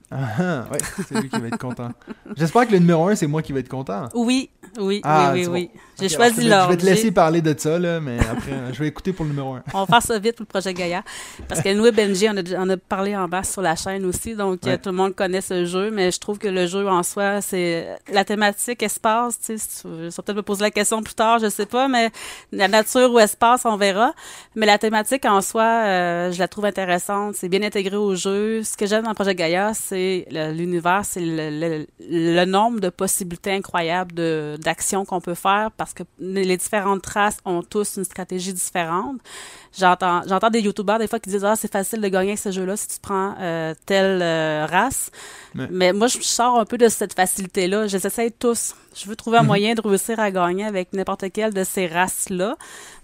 [0.10, 1.89] Ah, ah, ouais, c'est lui qui va être content.
[2.38, 4.08] J'espère que le numéro 1, c'est moi qui vais être content.
[4.13, 5.70] Oui, oui, Ah, oui, oui.
[6.00, 6.65] J'ai choisi alors, je vais- l'ordre.
[6.72, 9.26] Je vais te laisser parler de ça, là, mais après, euh, je vais écouter pour
[9.26, 9.63] le numéro 1.
[9.74, 11.04] On va faire ça vite pour le projet Gaïa.
[11.50, 14.06] Parce que nous et Benji, on a, on a parlé en bas sur la chaîne
[14.06, 14.74] aussi, donc Ouais.
[14.74, 17.41] euh, tout le monde connaît ce jeu, mais je trouve que le jeu en soi,
[17.41, 20.72] c'est la thématique espace, tu sais, si tu veux- ça va peut-être me poser la
[20.72, 22.12] question plus tard, je sais pas, mais
[22.52, 24.13] la nature ou espace, on verra.
[24.56, 28.62] Mais la thématique en soi, euh, je la trouve intéressante, c'est bien intégré au jeu.
[28.63, 29.96] Ce que j'aime dans le projet Gaïa, c'est
[30.31, 36.03] l'univers, c'est le, le- le nombre de possibilités incroyables d'actions qu'on peut faire parce que
[36.19, 39.17] les différentes races ont tous une stratégie différente.
[39.77, 42.51] J'entends j'entends des youtubeurs des fois qui disent ah c'est facile de gagner avec ce
[42.51, 45.12] jeu-là si tu prends euh, telle euh, race.
[45.53, 47.88] Mais moi je sors un peu de cette facilité-là.
[47.88, 48.75] Je les essaye tous.
[48.95, 49.47] Je veux trouver un Mhm.
[49.47, 52.55] moyen de réussir à gagner avec n'importe quelle de ces races-là.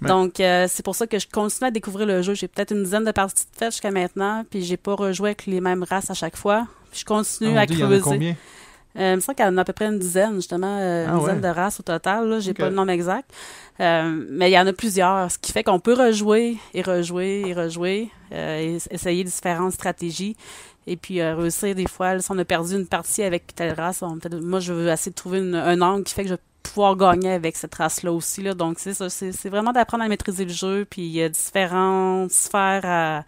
[0.04, 0.08] Ouais.
[0.10, 2.34] Donc euh, c'est pour ça que je continue à découvrir le jeu.
[2.34, 5.46] J'ai peut-être une dizaine de parties de faites jusqu'à maintenant, puis j'ai pas rejoué avec
[5.46, 6.68] les mêmes races à chaque fois.
[6.92, 8.04] Puis je continue Ah, à Dieu, il y en a creuser.
[8.04, 8.36] combien?
[8.96, 11.06] Euh, il me semble qu'il y en a à peu près une dizaine, justement, euh,
[11.08, 11.22] Ah une ouais.
[11.22, 12.30] dizaine de races au total.
[12.30, 12.58] Là, j'ai Ok.
[12.58, 13.28] pas le nombre exact.
[13.80, 17.42] Euh, mais il y en a plusieurs, ce qui fait qu'on peut rejouer et rejouer
[17.48, 20.38] et rejouer, et essayer différentes stratégies.
[20.86, 24.20] Et puis réussir des fois, si on a perdu une partie avec telle race, on,
[24.44, 27.32] moi je veux essayer de trouver une- un angle qui fait que je pouvoir gagner
[27.32, 28.42] avec cette race-là aussi.
[28.42, 28.54] Là.
[28.54, 30.86] Donc c'est ça, c'est c'est vraiment d'apprendre à maîtriser le jeu.
[30.90, 33.24] Puis il y a différentes sphères à,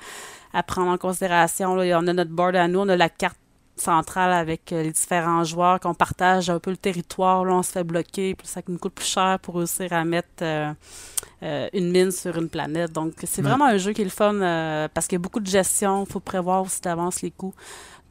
[0.54, 1.76] à prendre en considération.
[1.76, 2.00] Là.
[2.02, 3.38] On a notre board à nous, on a la carte
[3.78, 7.44] centrale avec euh, les différents joueurs, qu'on partage un peu le territoire.
[7.44, 10.30] Là, on se fait bloquer, puis ça nous coûte plus cher pour réussir à mettre
[10.44, 10.72] euh,
[11.44, 12.94] euh, une mine sur une planète.
[12.94, 13.50] Donc, c'est Ouais.
[13.50, 16.06] vraiment un jeu qui est le fun euh, parce qu'il y a beaucoup de gestion.
[16.08, 17.54] Il faut prévoir aussi d'avance les coûts.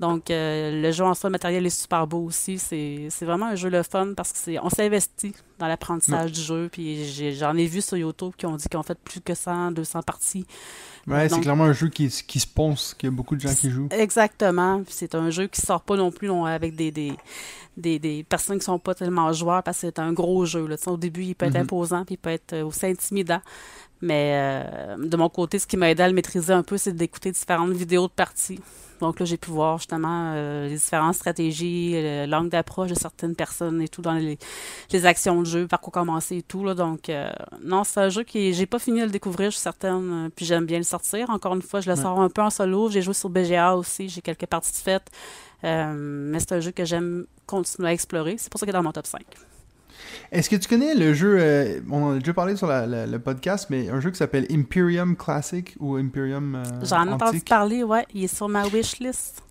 [0.00, 2.58] Donc, euh, le jeu en soi, le matériel est super beau aussi.
[2.58, 6.40] C'est c'est vraiment un jeu le fun parce que c'est on s'investit dans l'apprentissage du
[6.40, 6.68] jeu.
[6.70, 9.34] Puis j'ai- j'en ai vu sur YouTube qui ont dit qu'ils ont fait plus que
[9.34, 10.46] 100, 200 parties.
[11.06, 13.54] Ouais, c'est clairement un jeu qui, qui se ponce, qu'il y a beaucoup de gens
[13.54, 13.88] qui jouent.
[13.92, 14.82] Exactement.
[14.82, 17.12] Puis C'est un jeu qui sort pas non plus non, avec des, des,
[17.76, 20.66] des, des personnes qui sont pas tellement joueurs parce que c'est un gros jeu.
[20.66, 20.76] Là.
[20.76, 21.60] Tu sais, Au début, il peut être Mhm.
[21.62, 23.40] imposant puis il peut être euh, aussi intimidant.
[24.00, 26.92] Mais euh, de mon côté, ce qui m'a aidé à le maîtriser un peu, c'est
[26.94, 28.58] d'écouter différentes vidéos de parties.
[29.04, 33.34] Donc là, j'ai pu voir justement euh, les différentes stratégies, euh, l'angle d'approche de certaines
[33.36, 34.38] personnes et tout dans les,
[34.92, 36.64] les actions de jeu, par quoi commencer et tout.
[36.64, 36.74] Là.
[36.74, 37.30] Donc, euh,
[37.62, 40.46] non, c'est un jeu qui j'ai pas fini de le découvrir, je suis certaine, puis
[40.46, 41.28] j'aime bien le sortir.
[41.30, 42.02] Encore une fois, je le Ouais.
[42.02, 42.88] sors un peu en solo.
[42.90, 45.06] J'ai joué sur BGA aussi, j'ai quelques parties de fête.
[45.64, 48.36] Euh, mais c'est un jeu que j'aime continuer à explorer.
[48.38, 49.20] C'est pour ça qu'il est dans mon top 5.
[50.32, 53.06] Est-ce que tu connais le jeu, euh, on en a déjà parlé sur la- la-
[53.06, 57.40] le podcast, mais un jeu qui s'appelle Imperium Classic ou Imperium euh, J'en ai entendu
[57.40, 58.04] parler, ouais.
[58.12, 59.43] Il est sur ma wishlist.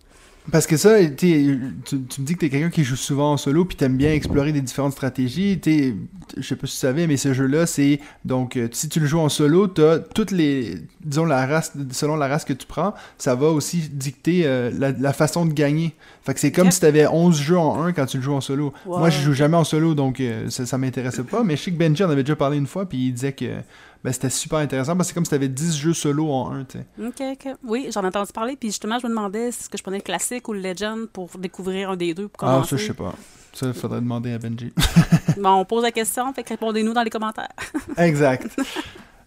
[0.52, 3.64] Parce que ça, tu, tu me dis que t'es quelqu'un qui joue souvent en solo
[3.64, 5.58] puis t'aimes bien explorer des différentes stratégies.
[5.58, 5.94] T'es-
[6.36, 9.06] Je sais pas si tu savais, mais ce jeu-là, c'est donc euh, si tu le
[9.06, 12.92] joues en solo, t'as toutes les, disons la race, selon la race que tu prends,
[13.16, 15.94] ça va aussi dicter euh, la, la façon de gagner.
[16.22, 16.72] Fait que c'est comme Ok.
[16.74, 18.74] si t'avais 11 jeux en un quand tu le joues en solo.
[18.84, 18.98] Wow.
[18.98, 21.42] Moi, je joue jamais en solo, donc euh, ça, ça m'intéressait pas.
[21.42, 23.46] Mais je sais que Benji en avait déjà parlé une fois, puis il disait que
[24.04, 26.64] ben, c'était super intéressant parce que c'est comme si t'avais 10 jeux solo en un,
[26.64, 26.76] tu.
[27.02, 27.54] OK, OK.
[27.64, 28.54] Oui, j'en ai entendu parler.
[28.54, 31.30] Puis justement, je me demandais si que je prenais le classique ou le Legend pour
[31.38, 32.28] découvrir un des deux.
[32.28, 33.14] Pour Ah, ça, je sais pas.
[33.54, 34.72] Ça, il faudrait demander à Benji.
[35.38, 37.48] Bon, on pose la question, fait que répondez-nous dans les commentaires.
[37.96, 38.48] Exact.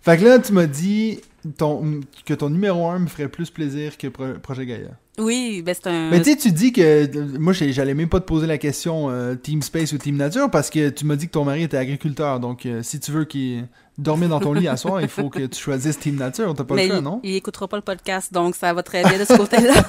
[0.01, 1.21] fait que là, tu m'as dit
[1.57, 4.89] ton, que ton numéro 1 me ferait plus plaisir que Pro- Projet Gaia.
[5.19, 6.11] Oui, ben c'est un.
[6.11, 7.37] Mais tu sais, tu dis que.
[7.39, 10.69] Moi, j'allais même pas te poser la question euh, Team Space ou Team Nature parce
[10.69, 12.39] que tu m'as dit que ton mari était agriculteur.
[12.39, 15.45] Donc, euh, si tu veux qu'il dorme dans ton lit à soir, il faut que
[15.47, 16.53] tu choisisses Team Nature.
[16.55, 17.19] T'as pas mais le choix, il, non?
[17.23, 19.73] il écoutera pas le podcast, donc ça va très bien de ce côté-là.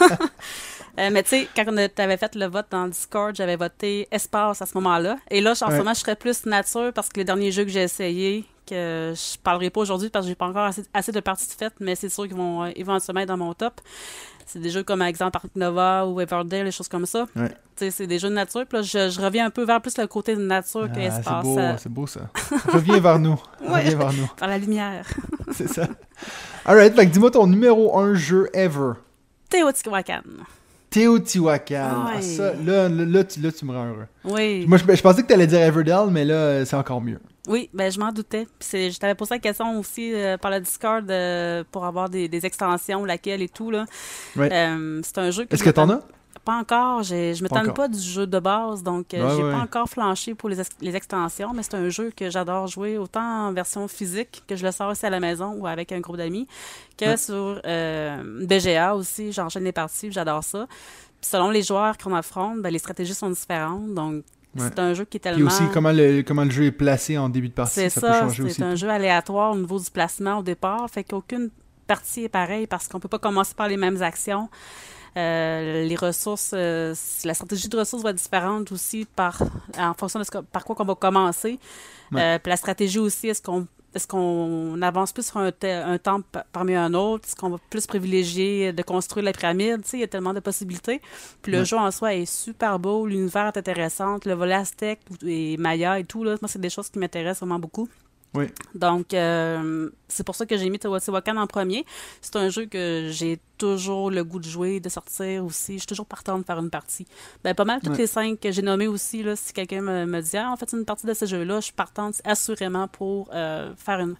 [0.98, 3.56] Euh, mais tu sais, quand on a- t'avais fait le vote dans le Discord, j'avais
[3.56, 5.16] voté espace à ce moment-là.
[5.30, 5.72] Et là, en Ouais.
[5.72, 9.14] ce moment, je serais plus nature parce que les derniers jeux que j'ai essayés, que
[9.14, 11.74] je parlerai pas aujourd'hui parce que j'ai pas encore assez, assez de parties de fête,
[11.80, 13.80] mais c'est sûr qu'ils vont euh, éventuellement être dans mon top.
[14.44, 17.26] C'est des jeux comme, par exemple, Ark Nova ou Everdale, des choses comme ça.
[17.36, 17.48] Ouais.
[17.48, 18.64] Tu sais, c'est des jeux de nature.
[18.66, 21.10] Puis là, je, je reviens un peu vers plus le côté de nature que Ah,
[21.10, 21.42] c'est espace.
[21.44, 22.20] beau, euh, c'est beau ça.
[22.72, 23.38] Reviens vers nous.
[23.60, 23.80] Ouais.
[23.84, 24.28] Reviens vers nous.
[24.38, 25.06] vers la lumière.
[25.52, 25.86] C'est ça.
[26.64, 28.92] Alright, que dis-moi ton numéro 1 jeu ever.
[29.50, 30.22] Teotihuacan.
[30.90, 32.06] Teotihuacan.
[32.08, 34.06] Ah, ça, là, là, là, tu, là, tu me rends heureux.
[34.24, 34.64] Oui.
[34.66, 37.18] Moi, je, je pensais que t'allais dire Everdell, mais là, euh, c'est encore mieux.
[37.48, 38.46] Oui, ben je m'en doutais.
[38.58, 42.28] Puis je t'avais posé la question aussi euh, par le Discord euh, pour avoir des,
[42.28, 43.86] des extensions, laquelle et tout là.
[44.36, 45.44] Euh, c'est un jeu.
[45.46, 46.00] qui Est-ce que t'en as?
[46.48, 47.02] Pas encore.
[47.02, 47.74] Je tente encore.
[47.74, 49.52] pas du jeu de base, donc euh, Ouais, j'ai ouais.
[49.52, 52.96] pas encore flanché pour les, ex- les extensions, mais c'est un jeu que j'adore jouer
[52.96, 56.00] autant en version physique que je le sors aussi à la maison ou avec un
[56.00, 56.46] groupe d'amis,
[56.96, 57.16] que Ouais.
[57.18, 59.30] sur euh, BGA aussi.
[59.32, 60.66] J'enchaîne les parties, j'adore ça.
[61.20, 64.24] Puis selon les joueurs qu'on affronte, ben, les stratégies sont différentes, donc
[64.56, 65.46] c'est un jeu qui est tellement.
[65.48, 68.18] aussi, comment le, comment le jeu est placé en début de partie, C'est ça, peut
[68.20, 68.54] changer aussi.
[68.54, 71.50] c'est un jeu aléatoire au niveau du placement au départ, fait qu'aucune
[71.86, 74.48] partie est pareille parce qu'on peut pas commencer par les mêmes actions.
[75.18, 79.42] Euh, les ressources, euh, la stratégie de ressources va être différente aussi par,
[79.78, 81.58] en fonction de ce par quoi qu'on va commencer.
[82.12, 82.38] Ouais.
[82.38, 86.20] puis la stratégie aussi, est-ce qu'on est-ce qu'on avance plus sur un, un temps
[86.52, 87.26] parmi un autre?
[87.26, 89.82] Est-ce qu'on va plus privilégier de construire la pyramide?
[89.82, 91.00] Tu sais, il y a tellement de possibilités.
[91.42, 91.64] Puis le Ouais.
[91.64, 96.04] jeu en soi est super beau, l'univers est intéressant, le volet Aztec et Maya et
[96.04, 97.88] tout, là, moi, c'est des choses qui m'intéressent vraiment beaucoup.
[98.34, 98.44] Oui.
[98.74, 101.84] Donc, euh, c'est pour ça que j'ai mis Teotihuacan en premier.
[102.20, 105.74] C'est un jeu que j'ai toujours le goût de jouer, de sortir aussi.
[105.74, 107.06] Je suis toujours partante de faire une partie.
[107.42, 107.98] Ben, pas mal toutes Ouais.
[107.98, 110.70] les cinq que j'ai nommées aussi, là, si quelqu'un me, me dit ah, «en fait,
[110.72, 114.14] une partie de ce jeu-là», je suis partante assurément pour euh, faire une,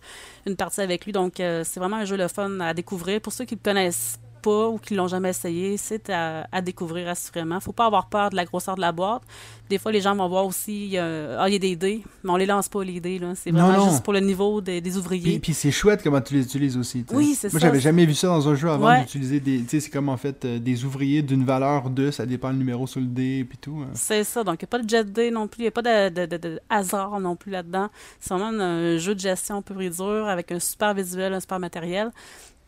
[0.47, 1.12] une partie avec lui.
[1.12, 3.21] Donc, euh, c'est vraiment un jeu le fun à découvrir.
[3.21, 6.61] Pour ceux qui ne le connaissent pas ou qui l'ont jamais essayé, c'est à, à
[6.61, 7.61] découvrir assurément.
[7.61, 9.22] Faut pas avoir peur de la grosseur de la boîte.
[9.68, 11.77] Des fois, les gens vont voir aussi, il y a, ah, il y a des
[11.77, 13.18] dés, mais on les lance pas, les dés.
[13.18, 13.35] là.
[13.35, 13.90] C'est vraiment non.
[13.90, 15.38] juste pour le niveau des, ouvriers.
[15.40, 17.05] puis c'est chouette comment tu les utilises aussi.
[17.05, 17.16] tu sais.
[17.16, 17.66] Oui, c'est Moi, ça.
[17.66, 19.01] j'avais jamais vu ça dans un jeu avant Ouais.
[19.03, 19.61] d'utiliser des.
[19.62, 22.57] Tu sais, c'est comme en fait euh, des ouvriers d'une valeur de, ça dépend le
[22.57, 23.81] numéro sur le dé, puis tout.
[23.85, 23.90] hein.
[23.94, 24.42] C'est ça.
[24.42, 25.61] Donc, il n'y a pas de jet dé non plus.
[25.61, 27.88] Il n'y a pas de, de- de- de hasard non plus là-dedans.
[28.20, 31.59] C'est vraiment un jeu de gestion pur et dur avec un super visuel, un super
[31.59, 32.11] matériel.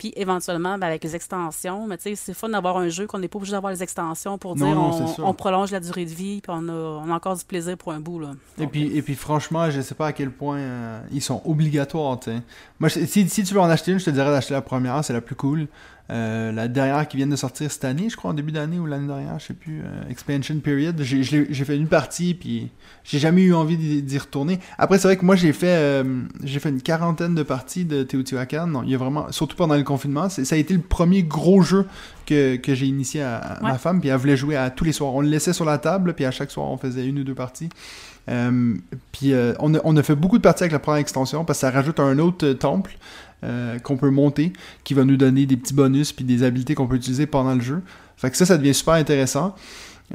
[0.00, 1.86] Puis, éventuellement, ben, avec les extensions.
[1.86, 4.38] Mais tu sais, c'est fun d'avoir un jeu qu'on n'est pas obligé d'avoir les extensions
[4.38, 7.36] pour dire non, on, prolonge la durée de vie, puis on a, on a encore
[7.36, 8.18] du plaisir pour un bout.
[8.18, 8.30] Là.
[8.56, 11.42] Et Donc, puis, et puis franchement, je sais pas à quel point euh, ils sont
[11.44, 12.18] obligatoires.
[12.78, 15.04] Moi, je- si, si tu veux en acheter une, je te dirais d'acheter la première,
[15.04, 15.68] c'est la plus cool.
[16.10, 18.86] Euh, la dernière qui vient de sortir cette année, je crois, en début d'année ou
[18.86, 22.68] l'année dernière, je sais plus, euh, Expansion Period, j'ai fait une partie, puis
[23.04, 24.58] j'ai jamais eu envie d'y retourner.
[24.76, 28.02] Après, c'est vrai que moi, j'ai fait euh, j'ai fait une quarantaine de parties de
[28.02, 28.66] Teotihuacan.
[28.66, 31.62] Non, il y a vraiment, surtout pendant le confinement, ça a été le premier gros
[31.62, 31.86] jeu
[32.26, 34.92] que, que j'ai initié à, à ma femme, puis elle voulait jouer à tous les
[34.92, 35.14] soirs.
[35.14, 37.34] On le laissait sur la table, puis à chaque soir, on faisait une ou deux
[37.34, 37.68] parties.
[38.28, 38.74] Euh,
[39.12, 41.58] puis euh, on, a, on a fait beaucoup de parties avec la première extension parce
[41.58, 42.96] que ça rajoute un autre temple
[43.44, 44.52] euh, qu'on peut monter
[44.84, 47.60] qui va nous donner des petits bonus puis des habiletés qu'on peut utiliser pendant le
[47.60, 47.82] jeu.
[48.16, 49.54] Fait que ça, ça devient super intéressant.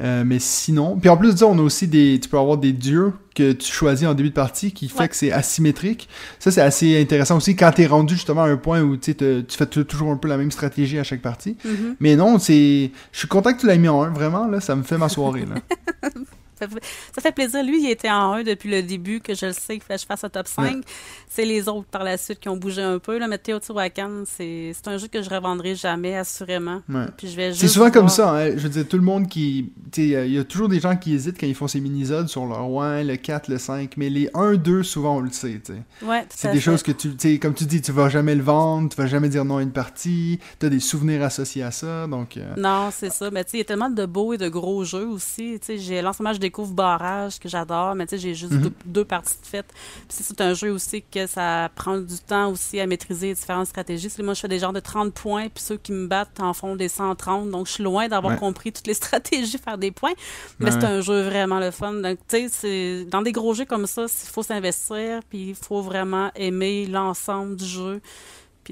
[0.02, 2.58] Euh, mais sinon, puis en plus de ça, on a aussi des, tu peux avoir
[2.58, 5.08] des dieux que tu choisis en début de partie qui fait Ouais.
[5.08, 6.06] que c'est asymétrique.
[6.38, 9.14] Ça, c'est assez intéressant aussi quand t'es rendu justement à un point où tu
[9.48, 11.56] fais toujours un peu la même stratégie à chaque partie.
[11.64, 11.96] mhm.
[11.98, 14.76] Mais non, c'est, je suis content que tu l'aies mis en un, vraiment là, ça
[14.76, 15.54] me fait ma soirée là.
[16.58, 17.62] Ça fait, plaisir.
[17.62, 20.24] Lui, il était en 1 depuis le début, que je le sais, que je fasse
[20.24, 20.82] un top 5.
[21.28, 23.18] C'est les autres par la suite qui ont bougé un peu.
[23.18, 23.28] Là.
[23.28, 26.82] Mais Teotihuacan, c'est c'est un jeu que je revendrai jamais, assurément.
[26.88, 27.06] Ouais.
[27.16, 28.50] Puis je vais C'est souvent comme ça, hein.
[28.56, 29.72] je veux dire, tout le monde qui...
[29.96, 32.60] Il y a toujours des gens qui hésitent quand ils font ces minisodes sur leur
[32.80, 35.60] 1, le 4, le 5, mais les 1, 2, souvent on le sait.
[36.02, 36.60] Ouais, C'est des fait.
[36.60, 39.44] choses que tu, comme tu dis, tu vas jamais le vendre, tu vas jamais dire
[39.44, 42.36] non à une partie, tu as des souvenirs associés à ça, donc...
[42.36, 43.30] euh, Non, c'est ça.
[43.30, 45.58] Mais tu sais, il y a tellement de beaux et de gros jeux aussi.
[45.60, 48.62] Tu sais, j'ai lancement, je découvre Barrage que j'adore, mais tu sais, j'ai juste Mhm.
[48.62, 49.72] deux, deux parties de faites.
[50.08, 53.66] Puis c'est un jeu aussi que ça prend du temps aussi à maîtriser les différentes
[53.66, 54.08] stratégies.
[54.22, 56.76] Moi, je fais des genres de 30 points, puis ceux qui me battent en font
[56.76, 57.50] des 130.
[57.50, 58.38] Donc, je suis loin d'avoir Ouais.
[58.38, 60.14] compris toutes les stratégies, faire des points.
[60.58, 61.92] Mais Ouais, c'est un jeu vraiment le fun.
[61.94, 65.82] Donc, tu sais, dans des gros jeux comme ça, il faut s'investir, puis il faut
[65.82, 68.00] vraiment aimer l'ensemble du jeu.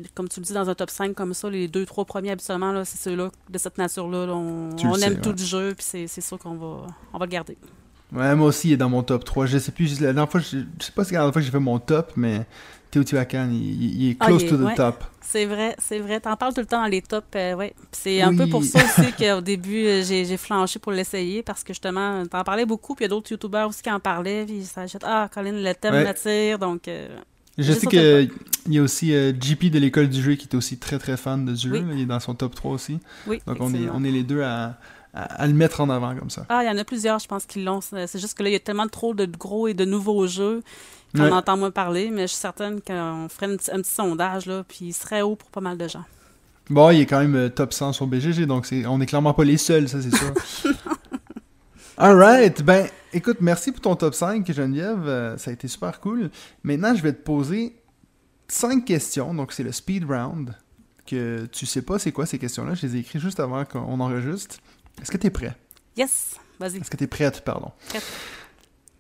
[0.03, 2.31] Puis comme tu le dis, dans un top 5 comme ça, les deux, trois premiers
[2.33, 4.27] habituellement, là, c'est ceux-là de cette nature-là.
[4.27, 6.55] là, on Tu le on sais, aime tout du jeu, puis c'est c'est sûr qu'on
[6.55, 7.57] va, on va le garder.
[8.13, 9.47] Ouais, moi aussi, il est dans mon top 3.
[9.47, 11.41] Je sais plus, la dernière fois, je, je sais pas si c'est la dernière fois
[11.43, 12.47] que j'ai fait mon top, mais
[12.91, 14.75] Teotihuacan, il, il- est Ah, close il est- to the ouais.
[14.75, 15.03] top.
[15.21, 16.21] C'est vrai, c'est vrai.
[16.21, 17.75] T'en parles tout le temps dans les tops, euh, ouais.
[17.77, 18.37] Puis C'est un Oui.
[18.37, 22.25] peu pour ça aussi qu'au début, euh, j'ai j'ai flanché pour l'essayer, parce que justement,
[22.27, 24.83] t'en parlais beaucoup, puis il y a d'autres youtubeurs aussi qui en parlaient, puis ça
[24.83, 26.05] achète, ah, Colin, le thème Ouais.
[26.05, 26.87] m'attire, donc...
[26.89, 27.09] euh,
[27.59, 28.31] Je sais qu'il
[28.69, 31.45] y a aussi euh, JP de l'école du jeu qui est aussi très très fan
[31.45, 31.73] de ce jeu.
[31.87, 31.95] Oui.
[31.95, 32.99] Il est dans son top 3 aussi.
[33.27, 34.77] oui, Donc on est, on est les deux à,
[35.14, 36.47] à, à le mettre en avant comme ça.
[36.49, 37.81] Ah, il y en a plusieurs, je pense, qui l'ont.
[37.81, 40.62] C'est juste que là, il y a tellement trop de gros et de nouveaux jeux
[41.14, 41.31] qu'on Ouais.
[41.31, 44.64] entend moins parler, mais je suis certaine qu'on ferait un petit, un petit sondage, là,
[44.67, 46.05] puis il serait haut pour pas mal de gens.
[46.71, 49.33] Bon, il est quand même euh, top 100 sur BGG, donc c'est, on est clairement
[49.33, 50.33] pas les seuls, ça c'est sûr.
[51.97, 56.31] Alright, ben écoute, merci pour ton top 5 Geneviève, Euh, ça a été super cool.
[56.65, 57.77] Maintenant, je vais te poser
[58.49, 60.55] 5 questions, donc c'est le speed round,
[61.07, 64.01] que tu sais pas c'est quoi ces questions-là, je les ai écrites juste avant qu'on
[64.01, 64.57] enregistre.
[65.01, 65.55] Est-ce que tu es prêt?
[65.97, 66.35] Yes!
[66.59, 66.79] Vas-y.
[66.79, 67.71] Est-ce que tu es prête, pardon?
[67.89, 68.03] Prête.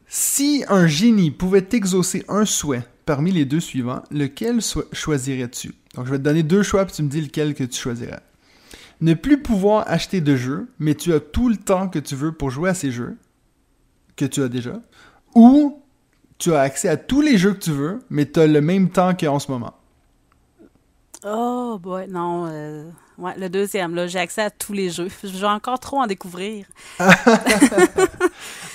[0.06, 5.74] Si un génie pouvait t'exaucer un souhait parmi les deux suivants, lequel so- choisirais-tu?
[5.94, 8.20] Donc je vais te donner deux choix, puis tu me dis lequel que tu choisirais.
[9.00, 12.32] Ne plus pouvoir acheter de jeux, mais tu as tout le temps que tu veux
[12.32, 13.16] pour jouer à ces jeux,
[14.16, 14.80] que tu as déjà,
[15.34, 15.80] ou
[16.38, 18.88] tu as accès à tous les jeux que tu veux, mais tu as le même
[18.90, 19.74] temps qu'en ce moment.
[21.24, 22.46] Oh, boy, non.
[22.50, 25.08] euh, Ouais, le deuxième, là, j'ai accès à tous les jeux.
[25.22, 26.66] Je vais encore trop en découvrir.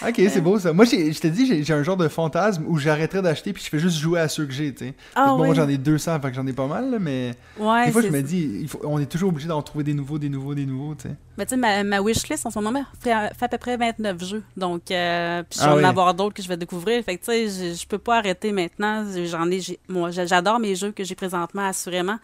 [0.07, 0.73] ok, c'est beau ça.
[0.73, 3.79] Moi, je t'ai dit, j'ai un genre de fantasme où j'arrêterais d'acheter puis je fais
[3.79, 4.93] juste jouer à ceux que j'ai, tu sais.
[5.15, 7.91] Ah, bon, j'en ai 200, fait que j'en ai pas mal, là, mais Ouais, des
[7.91, 10.29] fois, je me dis, il faut, on est toujours obligé d'en trouver des nouveaux, des
[10.29, 11.15] nouveaux, des nouveaux, tu sais.
[11.37, 14.23] Mais tu sais, ma, ma wishlist en ce moment fait, fait à peu près 29
[14.23, 14.43] jeux.
[14.57, 15.85] Donc, euh, puis je vais Ah en oui.
[15.85, 17.03] avoir d'autres que je vais découvrir.
[17.03, 19.05] Fait que tu sais, je- peux pas arrêter maintenant.
[19.25, 22.17] J'en ai, j'ai- moi, j'a- j'adore mes jeux que j'ai présentement, assurément.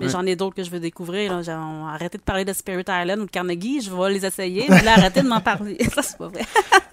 [0.00, 0.08] Ouais.
[0.08, 1.32] j'en ai d'autres que je veux découvrir.
[1.32, 1.42] Là.
[1.42, 3.80] J'ai- on a arrêté de parler de Spirit Island ou de Carnegie.
[3.80, 4.64] Je vais les essayer.
[4.68, 5.78] Mais là, arrêtez de m'en parler.
[5.94, 6.42] Ça, c'est pas vrai.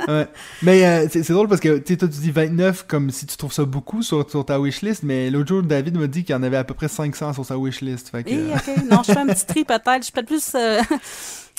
[0.08, 0.28] Ouais.
[0.62, 3.66] Mais euh, c'est drôle parce que toi tu dis 29 comme si tu trouves ça
[3.66, 6.58] beaucoup sur, sur ta wishlist, mais l'autre jour David m'a dit qu'il y en avait
[6.58, 8.10] à peu près 500 sur sa wishlist.
[8.10, 8.84] Fait que, ok.
[8.90, 9.98] Non, je fais un petit tri peut-être.
[10.00, 10.52] Je suis peut-être plus.
[10.56, 10.82] euh,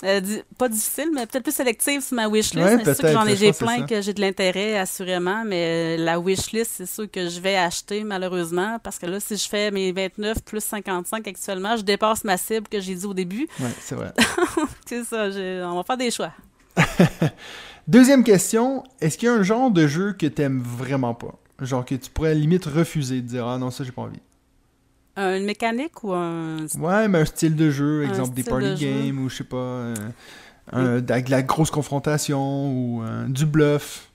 [0.04, 2.56] euh, di- pas difficile, mais peut-être plus sélective sur ma wishlist.
[2.56, 5.44] Ouais, c'est sûr que j'en ai, j'ai plein que j'ai de l'intérêt, assurément.
[5.44, 8.78] Mais euh, la wishlist, c'est sûr que je vais acheter, malheureusement.
[8.82, 12.68] Parce que là, si je fais mes 29 plus 55 actuellement, je dépasse ma cible
[12.68, 13.46] que j'ai dit au début.
[13.60, 14.12] ouais, c'est vrai.
[14.86, 15.26] C'est ça,
[15.70, 16.32] on va faire des choix.
[17.88, 21.34] Deuxième question, est-ce qu'il y a un genre de jeu que t'aimes vraiment pas?
[21.60, 24.20] Genre que tu pourrais limite refuser de dire ah non ça j'ai pas envie?
[25.16, 26.58] Une mécanique ou un.
[26.78, 28.86] Ouais, mais un style de jeu, exemple des party de jeu.
[28.86, 29.94] games ou je sais pas, euh,
[30.72, 34.08] un- de la grosse confrontation ou euh, du bluff.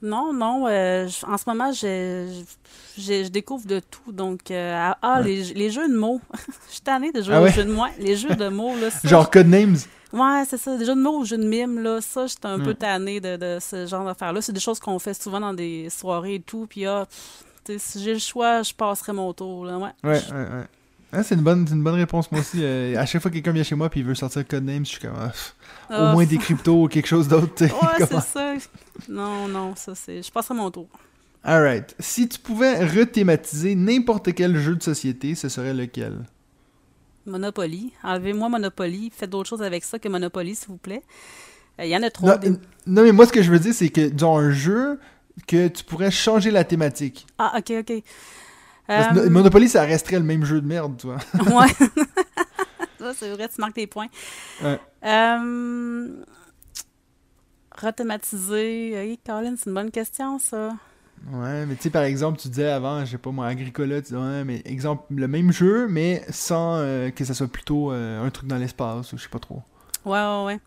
[0.00, 0.66] Non, non.
[0.66, 4.10] euh, en ce moment, je, découvre de tout.
[4.10, 5.24] Donc, euh, ah, ah, Ouais.
[5.28, 6.20] les, les jeux de mots.
[6.68, 7.52] je suis tannée de jouer Ah aux ouais?
[7.52, 7.84] jeux de mots.
[8.00, 8.90] Les jeux de mots, là.
[8.90, 9.76] ça, Genre Codenames.
[10.12, 10.76] Ouais, c'est ça.
[10.76, 13.36] Des jeux de mots ou jeux de mime, là, ça, j'étais un peu tannée de,
[13.36, 14.42] de ce genre d'affaires-là.
[14.42, 16.66] C'est des choses qu'on fait souvent dans des soirées et tout.
[16.68, 17.44] Puis, ah, pff,
[17.78, 19.78] si j'ai le choix, je passerai mon tour, là.
[19.78, 19.90] Ouais.
[20.04, 20.46] Ouais, ouais,
[21.12, 21.22] ouais.
[21.22, 22.60] C'est une bonne, une bonne réponse moi aussi.
[22.62, 24.92] Euh, à chaque fois que quelqu'un vient chez moi puis il veut sortir Codenames, je
[24.92, 25.30] suis comme ah,
[25.90, 27.52] au Ah, moins des cryptos ou quelque chose d'autre.
[27.60, 28.54] Ouais, c'est ça.
[29.10, 30.22] Non, non, ça, c'est.
[30.22, 30.88] Je passerai mon tour.
[31.44, 31.94] Alright.
[31.98, 36.20] Si tu pouvais rethématiser n'importe quel jeu de société, ce serait lequel?
[37.26, 37.92] Monopoly.
[38.02, 39.12] Enlevez-moi Monopoly.
[39.14, 41.02] Faites d'autres choses avec ça que Monopoly, s'il vous plaît.
[41.78, 42.26] Euh, Il y en a trop.
[42.26, 42.50] non, des-
[42.86, 44.98] non, mais moi ce que je veux dire c'est que dans un jeu
[45.46, 47.26] que tu pourrais changer la thématique.
[47.38, 48.02] Ah, ok, ok.
[48.86, 51.16] Parce que Euh, Monopoly ça resterait le même jeu de merde, tu vois.
[51.60, 51.68] ouais.
[52.98, 54.08] ça, c'est vrai, tu marques tes points.
[54.62, 54.78] Ouais.
[55.04, 56.22] Euh,
[57.80, 58.94] rethématiser.
[58.98, 60.70] Oui, Colin, c'est une bonne question, ça.
[61.30, 64.08] Ouais, mais tu sais, par exemple, tu disais avant, je sais pas moi, Agricola, tu
[64.08, 68.24] disais, ouais, mais exemple, le même jeu, mais sans euh, que ça soit plutôt euh,
[68.24, 69.62] un truc dans l'espace, ou je sais pas trop.
[70.04, 70.60] Ouais, ouais, ouais.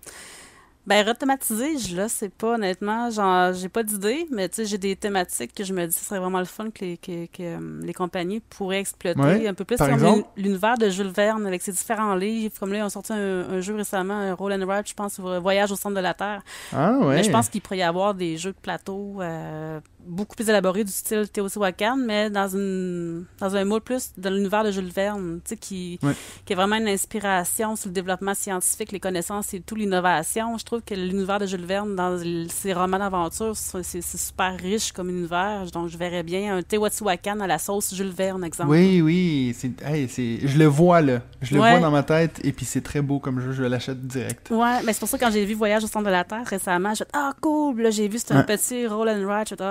[0.87, 4.77] Ben, rethématiser, je là, c'est pas honnêtement, genre, j'ai pas d'idée, mais tu sais, j'ai
[4.77, 7.41] des thématiques que je me dis, ce serait vraiment le fun que les, que, que,
[7.41, 11.63] euh, les compagnies pourraient exploiter Ouais, un peu plus l'uni- l'univers de Jules Verne avec
[11.63, 12.53] ses différents livres.
[12.59, 15.15] Comme là, ils ont sorti un, un jeu récemment, un Roll and Ride, je pense,
[15.15, 16.43] sur Voyage au centre de la Terre.
[16.71, 17.15] Ah ouais.
[17.15, 20.83] Mais je pense qu'il pourrait y avoir des jeux de plateau euh, beaucoup plus élaborés
[20.83, 25.39] du style Teotihuacan, mais dans une dans un moule plus de l'univers de Jules Verne,
[25.43, 25.99] tu sais, qui,
[26.45, 30.57] qui est vraiment une inspiration sur le développement scientifique, les connaissances et tout l'innovation.
[30.57, 32.17] Je trouve que l'univers de Jules Verne, dans
[32.49, 35.69] ses romans d'aventure, c'est c'est- c'est super riche comme univers.
[35.71, 38.69] Donc, je verrais bien un Teotihuacan à la sauce Jules Verne, exemple.
[38.69, 41.71] Oui, oui, c'est, hey, c'est, je le vois là, je le Ouais.
[41.71, 44.49] vois dans ma tête, et puis c'est très beau comme jeu, je l'achète direct.
[44.51, 46.45] Ouais, mais c'est pour ça que quand j'ai vu Voyage au centre de la Terre
[46.45, 47.75] récemment, j'ai fait Ah, cool!
[47.75, 49.47] Puis Là, j'ai vu c'était un petit roll and ride.
[49.49, 49.63] J'ai fait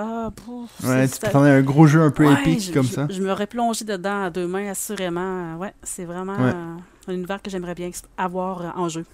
[0.83, 3.07] Ah, Ouais, tu à un gros jeu un peu Ouais, épique je- comme ça.
[3.11, 5.57] Je me replongé dedans à deux mains, assurément.
[5.57, 6.53] Ouais, c'est vraiment Ouais.
[6.55, 6.77] euh,
[7.09, 9.05] un univers que j'aimerais bien avoir euh, en jeu.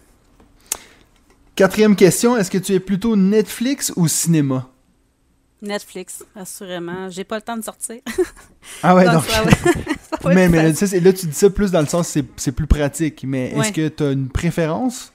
[1.57, 4.69] Quatrième question, est-ce que tu es plutôt Netflix ou cinéma?
[5.63, 7.11] Netflix, assurément.
[7.11, 7.97] J'ai pas le temps de sortir.
[8.83, 9.25] Ah ouais, Donc, donc...
[9.25, 9.51] ça va-
[10.11, 10.49] ça va mais,
[11.01, 13.89] là, tu dis ça plus dans le sens c'est, c'est plus pratique, mais est-ce que
[13.89, 15.13] tu as une préférence?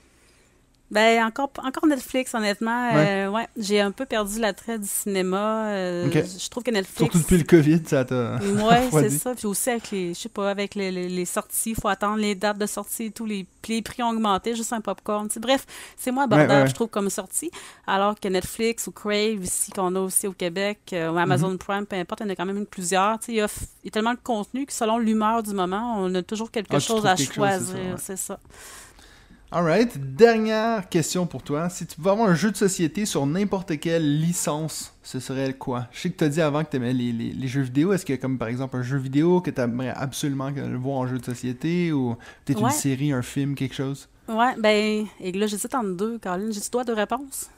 [0.92, 2.94] Ben, encore, encore Netflix, honnêtement.
[2.94, 3.26] Ouais.
[3.26, 5.66] euh, ouais, j'ai un peu perdu l'attrait du cinéma.
[5.70, 6.12] euh.
[6.12, 6.98] Je trouve que Netflix.
[7.12, 8.36] Surtout depuis le COVID, ça t'a...
[8.64, 9.34] Ouais, c'est ça.
[9.34, 12.18] Puis aussi avec les, je sais pas, avec les, les, les sorties, il faut attendre
[12.18, 15.28] les dates de sortie et tout, les, les prix ont augmenté, juste un popcorn.
[15.28, 15.40] tu sais.
[15.40, 15.66] Bref,
[15.98, 16.68] c'est moins abordable, Ouais, ouais.
[16.68, 17.50] je trouve, comme sortie.
[17.88, 21.58] Alors que Netflix ou Crave, ici, qu'on a aussi au Québec, euh, ou Amazon Mhm.
[21.58, 23.18] Prime, peu importe, il y en a quand même une plusieurs.
[23.20, 23.48] Tu sais, Il y, a,
[23.84, 26.76] il y a tellement de contenu que selon l'humeur du moment, on a toujours quelque
[26.76, 27.96] Ah, chose à quelque choisir.
[27.98, 28.40] C'est ça.
[29.60, 31.70] Alright, dernière question pour toi.
[31.70, 35.88] Si tu pouvais avoir un jeu de société sur n'importe quelle licence, ce serait quoi?
[35.94, 37.94] Je sais que tu as dit avant que tu aimais les, les- les jeux vidéo.
[37.94, 40.76] Est-ce qu'il y a comme par exemple un jeu vidéo que tu aimerais absolument le
[40.76, 44.10] voir en jeu de société ou peut-être une série, un film, quelque chose?
[44.28, 46.52] Ouais, ben, et là, j'hésite entre deux, Caroline.
[46.52, 47.50] J'ai-tu droit de réponse?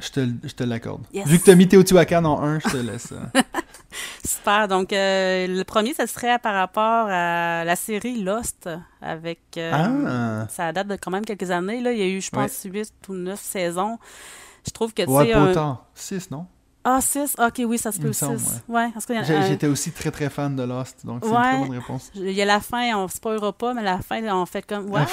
[0.00, 1.02] Je te, je te l'accorde.
[1.12, 1.26] Yes.
[1.26, 3.12] Vu que tu as mis Teotihuacan en 1, je te laisse.
[4.24, 4.68] Super.
[4.68, 8.68] Donc, euh, le premier, ce serait par rapport à la série Lost
[9.02, 9.40] avec.
[9.56, 9.70] euh,
[10.44, 10.46] ah!
[10.50, 11.80] Ça date de quand même quelques années.
[11.80, 11.92] Là.
[11.92, 13.98] Il y a eu, je pense, huit ou neuf saisons.
[14.66, 15.84] Je trouve que, Ouais, sais, pas un- autant.
[15.94, 16.46] 6, non?
[16.86, 17.36] Ah, 6?
[17.38, 18.18] Ok, oui, ça se peut, me 6.
[18.18, 21.42] semble, Ouais, un- J'étais aussi très très fan de Lost, donc c'est une Ouais.
[21.42, 22.10] très bonne réponse.
[22.14, 24.90] Il y a la fin, on ne spoilera pas, mais la fin, on fait comme
[24.90, 25.06] What?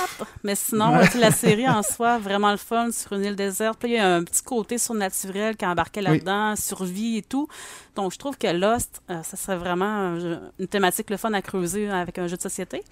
[0.43, 3.79] Mais sinon, la série en soi, vraiment le fun sur une île déserte.
[3.79, 7.47] Puis il y a un petit côté surnaturel qui embarquait là-dedans, survie et tout.
[7.95, 11.41] Donc je trouve que Lost, euh, ça serait vraiment euh, une thématique le fun à
[11.41, 12.83] creuser avec un jeu de société.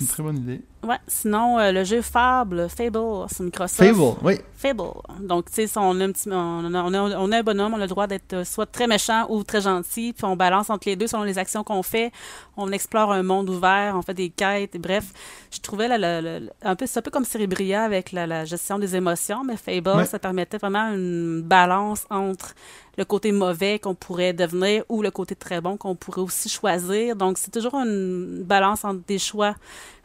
[0.00, 0.60] Une très bonne idée.
[0.82, 3.76] Ouais, sinon, euh, le jeu Fable, Fable, c'est Microsoft.
[3.88, 4.34] Fable, oui.
[4.56, 4.82] Fable.
[5.20, 7.42] Donc, tu sais, si on a un petit, on a, on a- on a un
[7.42, 10.36] bonhomme, on a le droit d'être euh, soit très méchant ou très gentil, puis on
[10.36, 12.12] balance entre les deux selon les actions qu'on fait.
[12.56, 15.04] On explore un monde ouvert, on fait des quêtes, et bref.
[15.50, 18.44] Je trouvais là, le- le- un peu, c'est un peu comme Cerebria avec la, la
[18.44, 20.04] gestion des émotions, mais Fable, Ouais.
[20.06, 22.54] ça permettait vraiment une balance entre
[22.96, 27.16] le côté mauvais qu'on pourrait devenir ou le côté très bon qu'on pourrait aussi choisir.
[27.16, 29.54] Donc, c'est toujours une balance entre des choix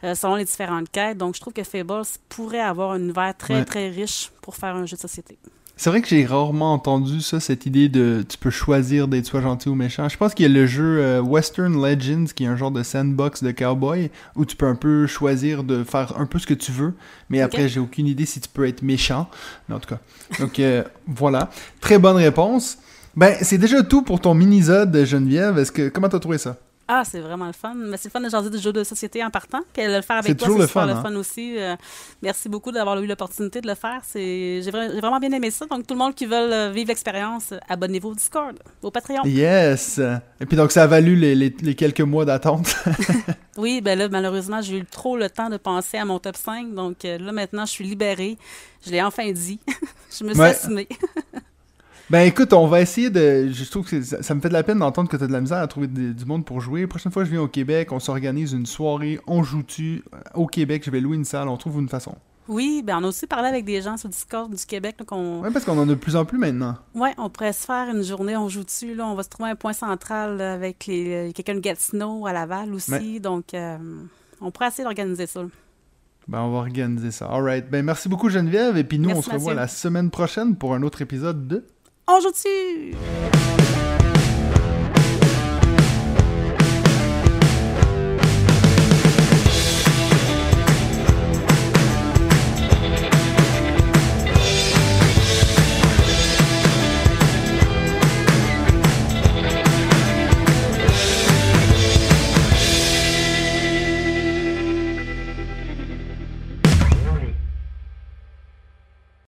[0.04, 1.18] euh, selon les différentes quêtes.
[1.18, 3.64] Donc, je trouve que Fables pourrait avoir un univers très, Ouais.
[3.64, 5.38] très riche pour faire un jeu de société.
[5.80, 9.40] C'est vrai que j'ai rarement entendu ça, cette idée de tu peux choisir d'être soit
[9.40, 10.10] gentil ou méchant.
[10.10, 12.82] Je pense qu'il y a le jeu euh, Western Legends qui est un genre de
[12.82, 16.52] sandbox de cowboy où tu peux un peu choisir de faire un peu ce que
[16.52, 16.92] tu veux,
[17.30, 19.30] mais après j'ai aucune idée si tu peux être méchant.
[19.70, 20.00] Mais en tout cas,
[20.38, 21.48] donc euh, voilà,
[21.80, 22.76] très bonne réponse.
[23.16, 25.56] Ben c'est déjà tout pour ton mini-zode Geneviève.
[25.56, 26.58] Est-ce que comment t'as trouvé ça?
[26.92, 27.74] Ah, c'est vraiment le fun.
[27.76, 29.60] Mais c'est le fun de jaser du jeu de société en partant.
[29.72, 31.02] Puis de le faire avec toi, c'est le super fun, le hein.
[31.02, 31.56] fun aussi.
[31.56, 31.76] Euh,
[32.20, 34.00] merci beaucoup d'avoir eu l'opportunité de le faire.
[34.04, 35.66] C'est, j'ai, vra- j'ai vraiment bien aimé ça.
[35.66, 39.22] Donc, tout le monde qui veut euh, vivre l'expérience, abonnez-vous au Discord, au Patreon.
[39.24, 40.00] Yes.
[40.40, 42.74] Et puis donc ça a valu les, les- les quelques mois d'attente.
[43.56, 46.72] Oui, ben là, malheureusement, j'ai eu trop le temps de penser à mon top 5.
[46.72, 48.38] Donc euh, là, maintenant, je suis libérée.
[48.86, 49.58] Je l'ai enfin dit.
[50.18, 50.48] je me suis Ouais.
[50.50, 50.88] assumée.
[52.10, 53.48] Ben écoute, on va essayer de.
[53.52, 55.32] Je trouve que ça, ça me fait de la peine d'entendre que tu as de
[55.32, 56.80] la misère à trouver du monde pour jouer.
[56.80, 60.02] La prochaine fois que je viens au Québec, on s'organise une soirée, on joue-tu
[60.34, 62.16] au Québec, je vais louer une salle, on trouve une façon.
[62.48, 64.96] Oui, ben on a aussi parlé avec des gens sur Discord du Québec.
[64.98, 65.40] là, qu'on...
[65.40, 66.76] Ouais, parce qu'on en a de plus en plus maintenant.
[66.96, 68.96] Ouais, on pourrait se faire une journée, on joue dessus.
[68.96, 72.26] Là, on va se trouver un point central là, avec les, euh, quelqu'un de Gatineau
[72.26, 72.90] à Laval aussi.
[72.90, 73.20] Ouais.
[73.20, 73.78] Donc, euh,
[74.40, 75.42] on pourrait essayer d'organiser ça.
[76.26, 77.26] Ben on va organiser ça.
[77.26, 77.70] Alright.
[77.70, 80.74] Ben merci beaucoup Geneviève, et puis nous Merci, on se revoit la semaine prochaine pour
[80.74, 81.64] un autre épisode de.
[82.12, 83.69] On joue!